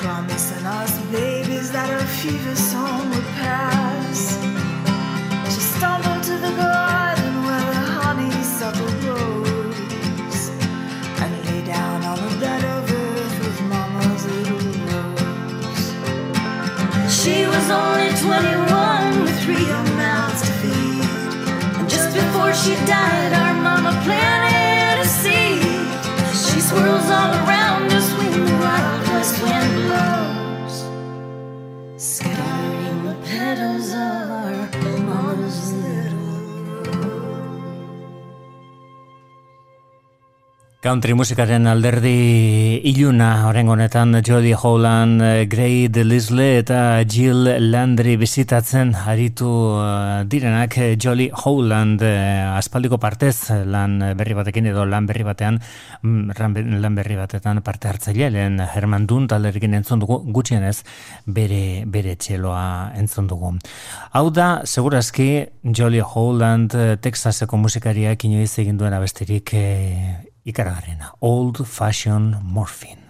Promising 0.03 0.67
us 0.67 0.99
babies 1.11 1.73
that 1.73 1.89
her 1.89 2.07
fever 2.19 2.55
song 2.55 3.09
would 3.11 3.25
pass. 3.41 4.30
21 18.23 19.23
with 19.23 19.41
three 19.43 19.65
young 19.67 19.97
mouths 19.97 20.43
to 20.43 20.53
feed. 20.61 21.05
And 21.79 21.89
just 21.89 22.15
before 22.15 22.53
she 22.53 22.75
died, 22.85 23.33
our 23.33 23.55
mama 23.55 23.93
planted 24.05 25.01
a 25.01 25.07
seed. 25.07 25.63
She 26.37 26.61
swirls 26.61 27.09
all 27.09 27.33
around 27.41 27.70
Country 40.81 41.13
musikaren 41.13 41.67
alderdi 41.69 42.81
iluna 42.89 43.51
orengo 43.51 43.75
honetan 43.75 44.17
Jodie 44.25 44.55
Howland, 44.57 45.21
eh, 45.21 45.45
Gray 45.45 45.89
Delisle 45.93 46.47
eta 46.63 47.05
Jill 47.05 47.51
Landry 47.71 48.15
bizitatzen 48.17 48.95
aritu 48.97 49.51
eh, 49.77 50.25
direnak 50.25 50.79
eh, 50.79 50.97
Jolly 50.97 51.27
Howland 51.45 52.01
eh, 52.01 52.57
aspaldiko 52.57 52.97
partez 52.97 53.51
lan 53.69 53.99
berri 54.17 54.39
batekin 54.39 54.71
edo 54.73 54.87
lan 54.89 55.05
berri 55.05 55.27
batean 55.29 55.61
mm, 56.01 56.41
lan 56.81 56.97
berri 56.97 57.21
batetan 57.21 57.61
parte 57.61 57.93
hartzaile 57.93 58.31
lehen 58.33 58.57
Herman 58.65 59.05
Dun 59.05 59.29
talderekin 59.29 59.77
entzun 59.83 60.01
dugu 60.01 60.23
gutxienez 60.33 60.79
bere 61.27 61.85
bere 61.85 62.17
txeloa 62.17 62.97
entzun 62.97 63.29
dugu. 63.29 63.53
Hau 64.17 64.31
da, 64.33 64.63
segurazki 64.65 65.45
Jolly 65.77 66.01
Howland 66.01 66.73
eh, 66.73 66.97
Texaseko 66.97 67.61
musikariak 67.61 68.25
inoiz 68.25 68.55
egin 68.65 68.81
duen 68.81 68.97
abestirik 68.97 69.53
eh, 69.61 70.30
ikaragarrena. 70.45 71.13
Old 71.21 71.67
Fashion 71.67 72.37
Morphine. 72.43 73.05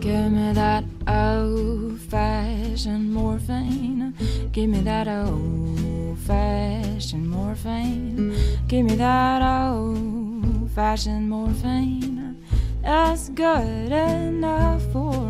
Give 0.00 0.32
me 0.32 0.52
that 0.52 0.84
old 1.08 1.98
fashioned 2.00 3.12
morphine. 3.12 4.14
Give 4.52 4.70
me 4.70 4.80
that 4.82 5.08
old 5.08 6.18
fashioned 6.20 7.28
morphine. 7.28 8.34
Give 8.68 8.84
me 8.86 8.94
that 8.96 9.42
old 9.42 10.70
fashioned 10.70 11.28
morphine. 11.28 12.44
That's 12.82 13.30
good 13.30 13.90
enough 13.90 14.82
for 14.92 15.25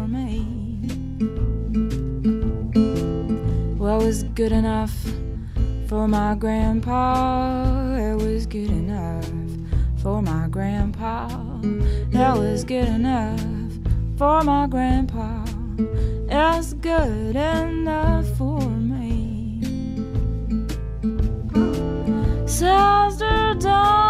was 3.97 4.25
good 4.35 4.53
enough 4.53 4.95
for 5.89 6.07
my 6.09 6.35
grandpa? 6.35 7.95
It 7.95 8.17
was 8.17 8.47
good 8.47 8.71
enough 8.71 9.27
for 10.03 10.21
my 10.23 10.49
grandpa. 10.49 11.29
That 12.11 12.37
was 12.37 12.65
good 12.65 12.89
enough 12.89 13.41
for 14.19 14.43
my 14.43 14.67
grandpa. 14.67 15.45
It's 16.29 16.75
good 16.75 17.37
enough 17.37 18.27
for 18.37 18.61
me. 18.61 19.61
Sister, 22.47 23.55
don't 23.59 24.06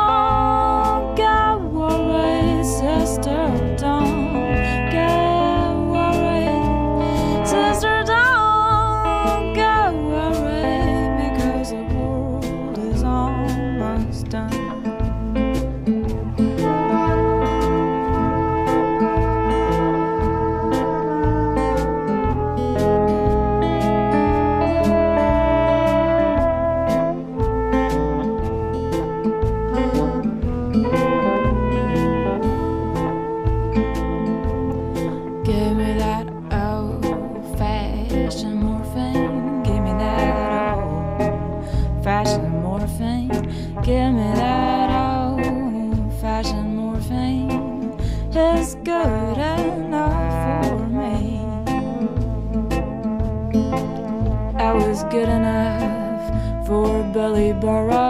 tomorrow 57.66 58.05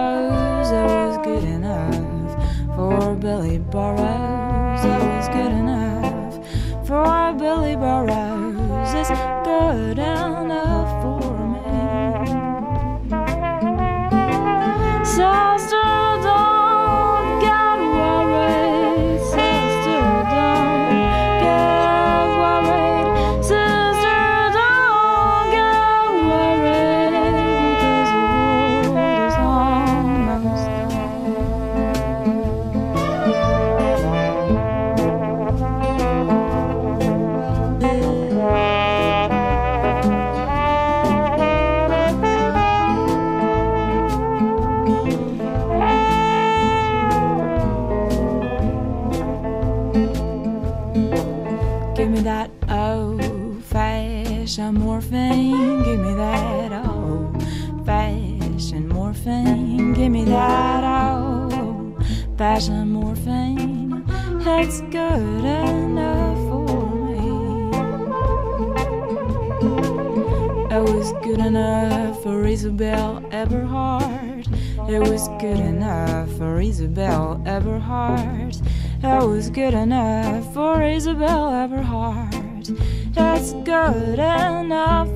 Isabel 72.56 73.22
Eberhard. 73.32 74.48
It 74.88 74.98
was 74.98 75.28
good 75.38 75.60
enough 75.60 76.32
for 76.38 76.58
Isabel 76.58 77.38
Eberhard. 77.44 78.56
It 79.02 79.28
was 79.28 79.50
good 79.50 79.74
enough 79.74 80.54
for 80.54 80.82
Isabel 80.82 81.50
Eberhard. 81.52 82.68
That's 83.12 83.52
good 83.52 84.18
enough 84.18 85.15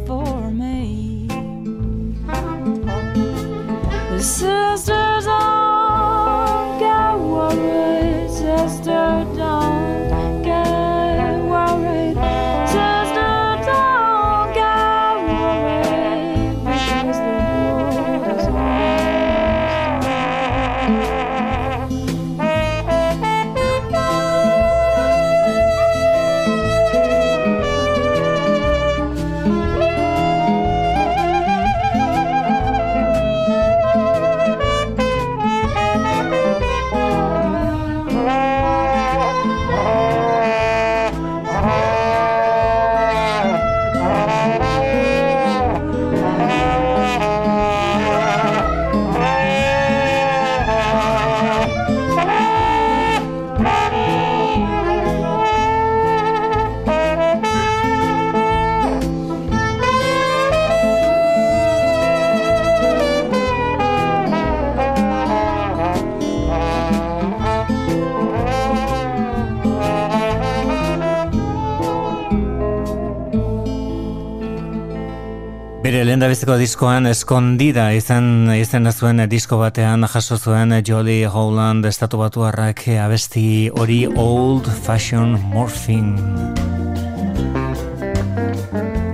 Biziko 76.50 76.64
diskoan 76.66 77.06
eskondida 77.06 77.82
izan 77.94 78.48
izan 78.50 78.90
zuen 78.90 79.22
disko 79.30 79.54
batean 79.60 80.02
jaso 80.02 80.34
zuen 80.34 80.72
Jolly 80.82 81.22
Howland 81.22 81.86
estatu 81.86 82.18
batu 82.18 82.42
abesti 82.42 83.70
hori 83.70 84.08
Old 84.16 84.66
Fashion 84.66 85.38
Morphine. 85.52 86.18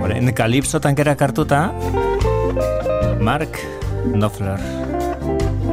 Horein 0.01 0.33
Calypso 0.33 0.79
tankera 0.79 1.13
kartuta 1.15 1.71
Mark 3.21 3.61
Knopfler 4.15 4.57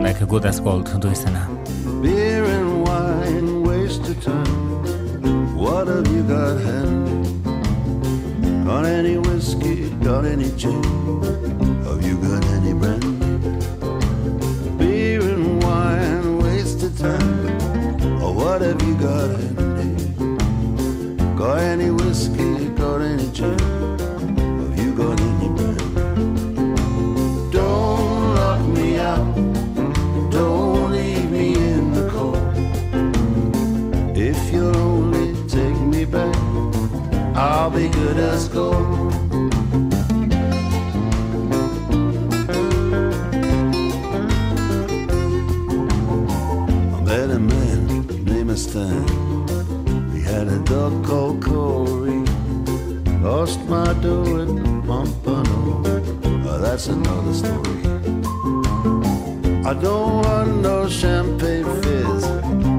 Nek 0.02 0.20
Good 0.28 0.44
as 0.44 0.60
Gold 0.60 0.92
du 1.00 1.08
izena. 1.08 1.48
Beer 2.02 2.44
and 2.44 2.84
wine 2.86 3.64
waste 3.64 4.10
of 4.10 4.22
time. 4.22 5.56
What 5.56 5.88
have 5.88 6.12
you 6.12 6.24
got 6.28 6.60
handy? 6.60 7.40
Got 8.66 8.84
any 8.84 9.16
whiskey? 9.16 9.88
Got 10.04 10.26
any 10.26 10.50
gin? 10.58 11.43
Called 51.02 51.42
Corey. 51.42 52.24
Lost 53.22 53.60
my 53.68 53.92
dough 54.02 54.42
at 54.42 54.86
Pompano. 54.86 55.82
Oh, 56.46 56.58
that's 56.58 56.88
another 56.88 57.32
story. 57.32 57.84
I 59.64 59.72
don't 59.72 60.22
want 60.22 60.56
no 60.60 60.86
champagne 60.88 61.64
fizz. 61.82 62.24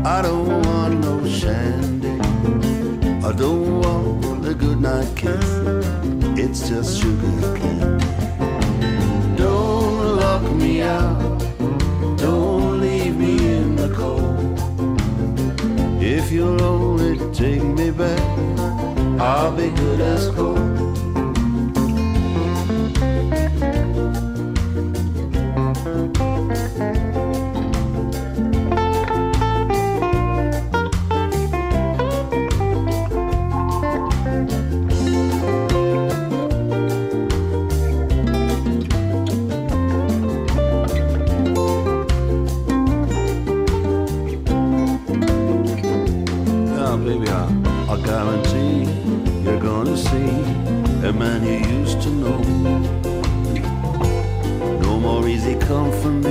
I 0.05 0.21
don't 0.21 0.61
want 0.67 0.99
no 0.99 1.27
shandy. 1.27 2.19
I 3.25 3.31
don't 3.31 3.81
want 3.81 4.47
a 4.47 4.53
good 4.53 4.79
night 4.81 5.11
kiss. 5.15 5.49
It's 6.37 6.69
just 6.69 7.01
sugar 7.01 7.57
candy. 7.57 8.05
Don't 9.35 10.17
lock 10.17 10.43
me 10.51 10.81
out. 10.81 11.39
Don't 12.17 12.81
leave 12.81 13.15
me 13.17 13.33
in 13.57 13.75
the 13.75 13.89
cold. 13.89 14.59
If 15.99 16.31
you're 16.31 16.74
I'll 17.97 19.55
be 19.55 19.69
good 19.69 20.01
as 20.01 20.27
gold. 20.31 20.54
from 56.01 56.24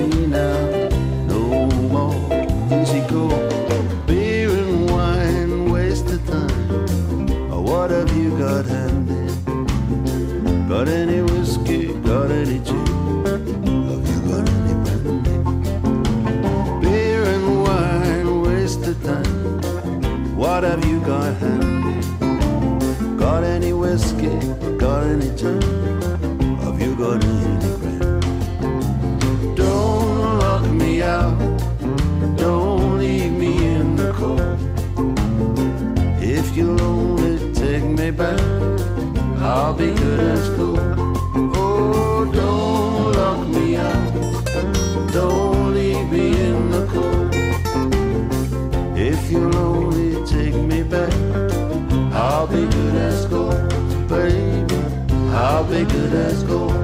I'll 55.64 55.70
be 55.70 55.84
good 55.86 56.12
as 56.12 56.42
gold, 56.44 56.74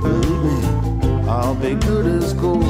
baby. 0.00 0.56
I'll 1.26 1.56
be 1.56 1.74
good 1.74 2.06
as 2.06 2.32
gold. 2.34 2.62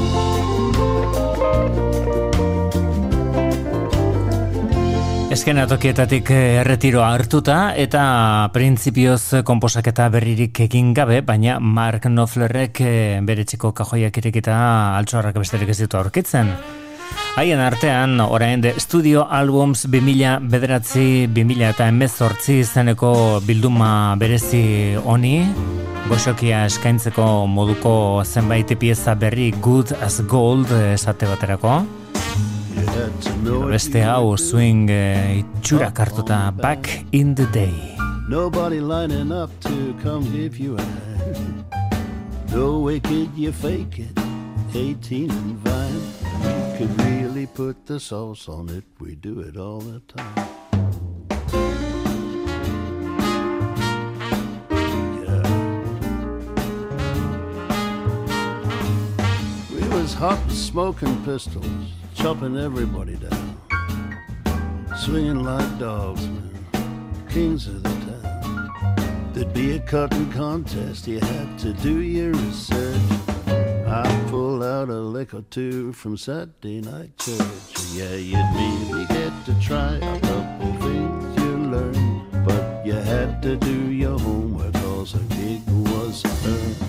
Eskenatokietatik 5.29 6.31
eh, 6.33 6.57
erretiroa 6.63 7.11
hartuta 7.13 7.59
eta 7.77 8.49
printzipioz 8.49 9.45
konposaketa 9.45 10.09
berririk 10.09 10.57
egin 10.65 10.89
gabe, 10.97 11.21
baina 11.21 11.59
Mark 11.61 12.09
Knopflerrek 12.09 12.81
eh, 12.81 13.21
bere 13.21 13.45
txiko 13.45 13.69
kajoiak 13.77 14.17
irekita 14.23 14.57
altsoarrak 14.97 15.37
besterik 15.37 15.69
ez 15.69 15.83
ditu 15.83 16.01
aurkitzen. 16.01 16.49
Haien 17.35 17.59
artean, 17.59 18.19
orain 18.19 18.61
de 18.61 18.73
Studio 18.79 19.27
Albums 19.29 19.85
2000 19.87 20.49
bederatzi 20.51 21.27
2000 21.31 21.69
eta 21.69 21.87
emezortzi 21.87 22.59
izeneko 22.63 23.11
bilduma 23.45 24.15
berezi 24.19 24.97
honi, 25.05 25.45
goxokia 26.09 26.65
eskaintzeko 26.67 27.47
moduko 27.47 27.93
zenbait 28.25 28.73
pieza 28.79 29.15
berri 29.15 29.51
Good 29.61 29.93
as 30.01 30.19
Gold 30.27 30.73
esate 30.93 31.29
baterako. 31.29 31.79
Beste 33.69 34.03
hau 34.03 34.35
swing 34.37 34.89
eh, 34.91 35.39
itxurak 35.43 35.99
hartuta 35.99 36.51
Back 36.51 36.89
in 37.11 37.35
the 37.35 37.45
Day. 37.53 37.95
Nobody 38.29 38.79
lining 38.79 39.31
up 39.31 39.49
to 39.61 39.95
come 40.03 40.25
give 40.31 40.59
you 40.59 40.77
a. 40.77 40.85
No 42.51 42.79
wicked, 42.79 43.29
you 43.35 43.51
fake 43.51 43.99
it. 43.99 44.19
18 44.73 45.31
and. 45.31 46.58
Could 46.79 47.01
really 47.01 47.45
put 47.45 47.87
the 47.87 47.99
sauce 47.99 48.47
on 48.47 48.69
it. 48.69 48.85
We 49.01 49.15
do 49.15 49.41
it 49.41 49.57
all 49.57 49.81
the 49.81 49.99
time. 49.99 50.33
Yeah. 55.19 55.43
We 59.75 59.89
was 59.89 60.13
hot 60.13 60.39
smoking 60.49 61.21
pistols, 61.25 61.65
chopping 62.15 62.55
everybody 62.55 63.17
down. 63.17 63.57
Swinging 64.95 65.43
like 65.43 65.79
dogs, 65.79 66.25
man. 66.29 67.25
Kings 67.29 67.67
of 67.67 67.83
the 67.83 67.89
town. 67.89 69.33
There'd 69.33 69.53
be 69.53 69.73
a 69.73 69.79
cutting 69.79 70.31
contest, 70.31 71.09
you 71.09 71.19
had 71.19 71.59
to 71.59 71.73
do 71.73 71.99
your 71.99 72.31
research. 72.31 73.18
I 73.91 74.27
pulled 74.29 74.61
out 74.61 74.89
a 74.89 74.99
lick 74.99 75.33
or 75.33 75.41
two 75.49 75.93
from 75.93 76.15
Saturday 76.15 76.79
night 76.79 77.17
church. 77.17 77.39
Yeah, 77.91 78.13
you'd 78.13 78.37
really 78.53 79.05
get 79.07 79.33
to 79.45 79.59
try 79.59 79.95
a 79.95 80.19
couple 80.19 80.73
things 80.73 81.41
you 81.41 81.57
learned. 81.57 82.45
But 82.45 82.85
you 82.85 82.93
had 82.93 83.41
to 83.41 83.55
do 83.55 83.91
your 83.91 84.19
homework, 84.19 84.73
cause 84.73 85.15
a 85.15 85.23
gig 85.33 85.63
was 85.67 86.23
earned. 86.45 86.88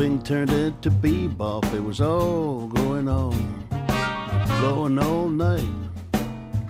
Swing 0.00 0.22
turned 0.22 0.50
into 0.50 0.90
bebop, 0.90 1.62
it 1.74 1.84
was 1.84 2.00
all 2.00 2.68
going 2.68 3.06
on, 3.06 3.36
going 4.62 4.98
all 4.98 5.28
night, 5.28 5.68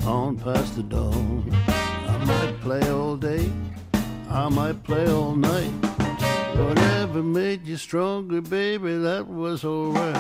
on 0.05 0.37
past 0.37 0.75
the 0.75 0.83
dawn. 0.83 1.49
I 1.69 2.25
might 2.25 2.61
play 2.61 2.83
all 2.91 3.17
day, 3.17 3.49
I 4.29 4.49
might 4.49 4.83
play 4.83 5.07
all 5.07 5.37
night. 5.37 5.71
Whatever 6.57 7.23
made 7.23 7.65
you 7.69 7.77
stronger, 7.77 8.41
baby, 8.41 8.97
that 8.97 9.29
was 9.29 9.65
alright. 9.65 10.17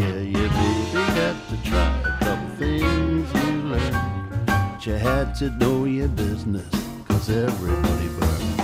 Yeah, 0.00 0.20
yeah, 0.34 0.48
baby, 0.58 0.92
got 1.20 1.36
to 1.50 1.56
try 1.62 1.88
a 2.10 2.24
couple 2.24 2.56
things 2.56 3.34
you 3.34 3.52
learned. 3.70 4.46
But 4.46 4.84
you 4.84 4.94
had 4.94 5.36
to 5.36 5.50
know 5.60 5.84
your 5.84 6.08
business, 6.08 6.74
cause 7.06 7.30
everybody 7.30 8.08
burned. 8.18 8.57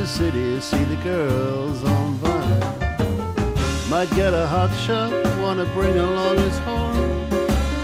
the 0.00 0.06
city, 0.06 0.58
see 0.60 0.82
the 0.84 0.96
girls 1.02 1.84
on 1.84 2.14
Vine. 2.22 3.90
Might 3.90 4.10
get 4.16 4.32
a 4.32 4.46
hot 4.46 4.74
shot, 4.86 5.12
wanna 5.42 5.66
bring 5.74 5.98
along 5.98 6.38
his 6.38 6.58
horn. 6.60 7.28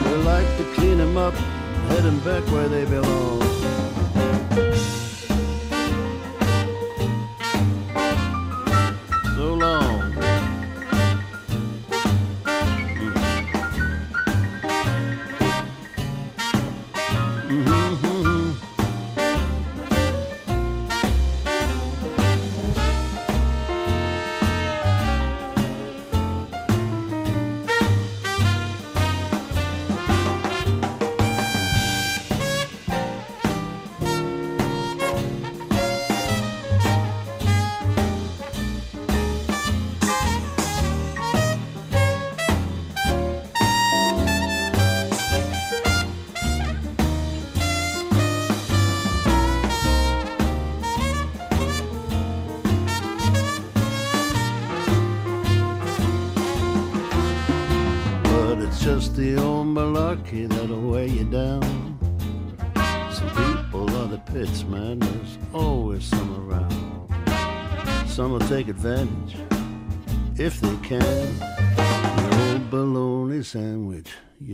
They 0.04 0.16
like 0.24 0.48
to 0.56 0.64
clean 0.74 0.98
him 0.98 1.18
up, 1.18 1.34
head 1.88 2.04
him 2.04 2.18
back 2.20 2.42
where 2.50 2.68
they 2.68 2.86
belong. 2.86 3.42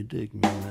you 0.03 0.09
dig 0.09 0.35
me? 0.35 0.62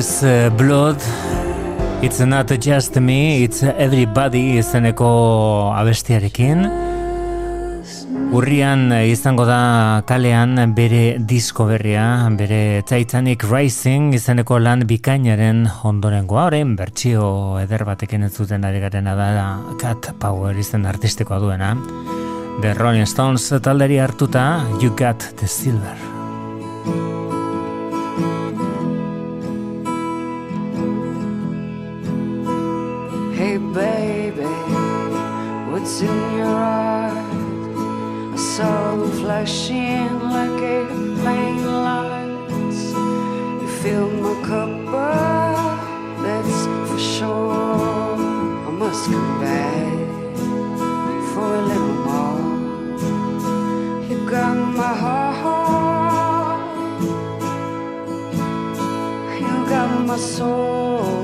Ways 0.00 0.22
eh, 0.22 0.48
Blood 0.56 0.96
It's 2.00 2.20
not 2.20 2.48
just 2.58 2.96
me, 2.96 3.44
it's 3.44 3.62
everybody 3.62 4.56
izeneko 4.56 5.08
abestiarekin 5.76 6.62
Urrian 8.32 8.86
eh, 8.96 9.10
izango 9.12 9.44
da 9.44 10.00
kalean 10.08 10.56
bere 10.72 11.18
disko 11.20 11.66
berria, 11.68 12.06
bere 12.38 12.80
Titanic 12.88 13.44
Rising 13.44 14.14
izeneko 14.16 14.56
lan 14.56 14.86
bikainaren 14.88 15.66
ondorengoa, 15.84 16.46
orain 16.48 16.72
bertsio 16.78 17.58
eder 17.60 17.84
batekin 17.84 18.24
ez 18.24 18.32
zuten 18.32 18.64
ari 18.64 18.80
garena 18.80 19.12
da 19.18 19.50
Cat 19.82 20.14
Power 20.22 20.56
izen 20.56 20.88
artistikoa 20.88 21.42
duena. 21.44 21.74
The 22.62 22.72
Rolling 22.80 23.04
Stones 23.04 23.52
talderi 23.60 24.00
hartuta 24.00 24.64
You 24.80 24.96
Got 24.96 25.28
the 25.36 25.46
Silver. 25.46 26.19
Hey 33.40 33.56
baby, 33.56 34.52
what's 35.70 36.02
in 36.02 36.18
your 36.36 36.44
eyes? 36.44 37.16
I 38.34 38.36
saw 38.36 38.96
them 38.96 39.10
flashing 39.12 40.12
like 40.28 40.60
airplane 40.60 41.64
lights. 41.64 42.92
You 43.62 43.68
fill 43.80 44.10
my 44.10 44.34
cup 44.46 44.92
up, 44.92 45.80
that's 46.22 46.58
for 46.90 46.98
sure. 46.98 48.18
I 48.68 48.70
must 48.82 49.04
come 49.06 49.40
back 49.40 50.36
for 51.32 51.48
a 51.60 51.62
little 51.70 51.96
more. 52.08 52.44
You 54.06 54.16
got 54.28 54.54
my 54.82 54.94
heart, 55.02 56.60
you 59.40 59.54
got 59.72 59.88
my 60.06 60.18
soul. 60.18 61.19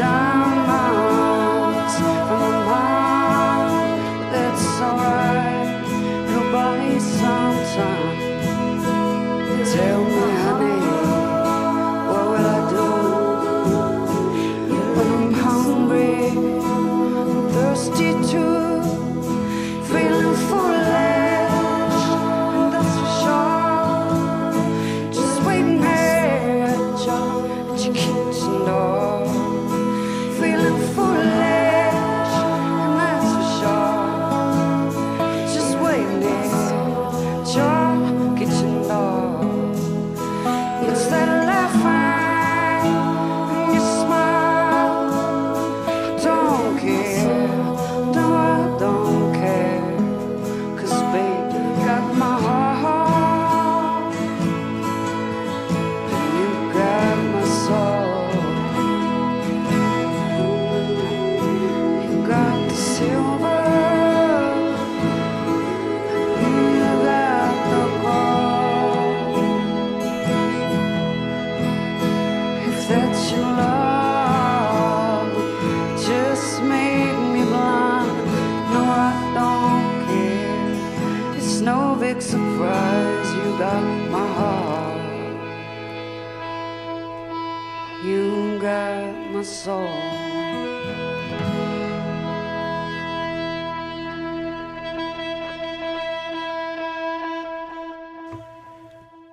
time. 0.00 0.39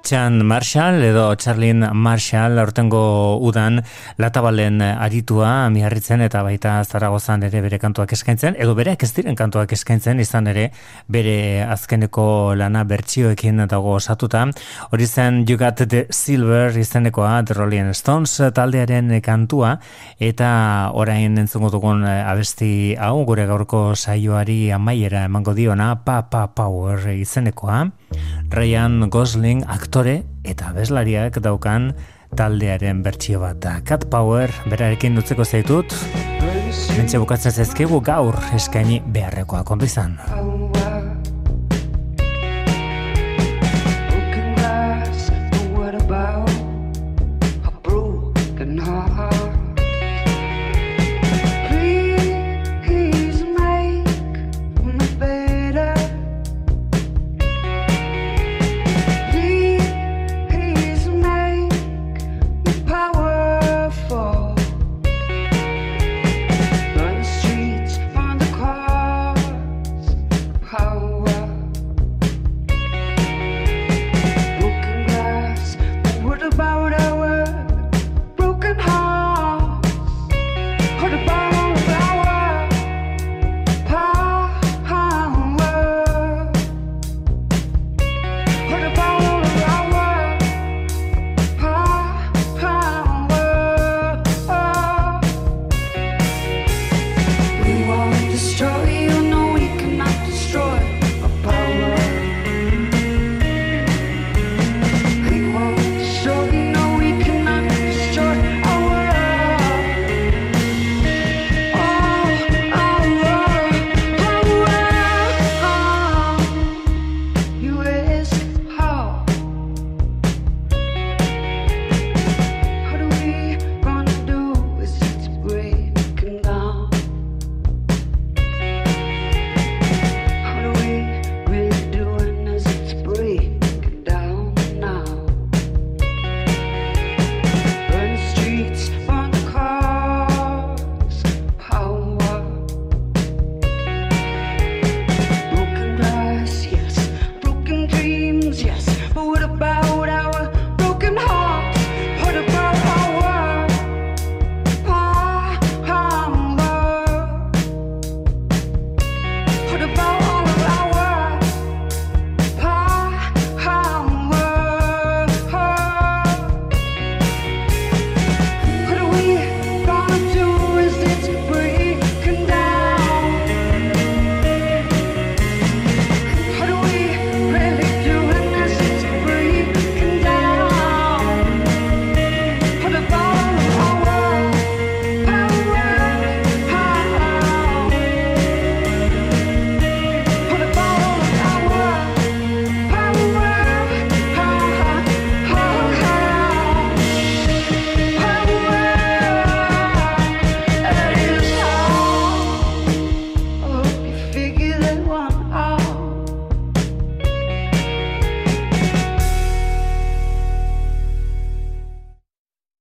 Chan 0.07 0.45
Marshall 0.45 1.03
edo 1.03 1.35
Charlin 1.35 1.83
Marshall 1.91 2.57
aurtengo 2.61 3.39
udan 3.43 3.81
latabalen 4.15 4.79
aritua 4.79 5.67
miharritzen 5.67 6.21
eta 6.23 6.45
baita 6.47 6.77
Zaragozan 6.85 7.43
ere 7.43 7.59
bere 7.65 7.75
kantuak 7.81 8.13
eskaintzen 8.15 8.55
edo 8.55 8.71
bereak 8.77 9.03
ez 9.03 9.09
diren 9.17 9.35
kantuak 9.35 9.73
eskaintzen 9.75 10.23
izan 10.23 10.47
ere 10.47 10.69
bere 11.11 11.65
azkeneko 11.67 12.55
lana 12.55 12.85
bertsioekin 12.87 13.65
dago 13.67 13.97
osatuta. 13.97 14.45
Hori 14.95 15.07
zen 15.07 15.43
You 15.43 15.59
Got 15.59 15.83
the 15.83 16.05
Silver 16.09 16.71
izenekoa 16.79 17.43
The 17.43 17.59
Rolling 17.59 17.91
Stones 17.91 18.39
taldearen 18.55 19.11
kantua 19.19 19.75
eta 20.23 20.53
orain 20.93 21.35
entzungo 21.35 21.67
dugun 21.75 22.07
abesti 22.07 22.95
hau 22.95 23.25
gure 23.27 23.43
gaurko 23.45 23.91
saioari 23.95 24.71
amaiera 24.71 25.27
emango 25.27 25.51
diona 25.51 25.97
Pa 26.05 26.21
Pa 26.31 26.47
Power 26.47 27.09
izenekoa 27.11 27.89
Ryan 28.53 29.09
Gosling 29.09 29.63
aktore 29.67 30.21
eta 30.47 30.71
abeslariak 30.71 31.39
daukan 31.43 31.91
taldearen 32.37 33.03
bertsio 33.03 33.41
bat 33.43 33.61
da. 33.63 33.77
Cat 33.85 34.07
Power 34.11 34.51
berarekin 34.67 35.15
dutzeko 35.19 35.45
zaitut. 35.45 35.95
Mentxe 36.97 37.19
bukatzen 37.21 37.53
zaizkigu 37.53 38.01
gaur 38.01 38.35
eskaini 38.57 39.01
beharrekoa 39.13 39.63
kontu 39.67 39.87
izan. 39.87 40.17
Oh, 40.33 40.96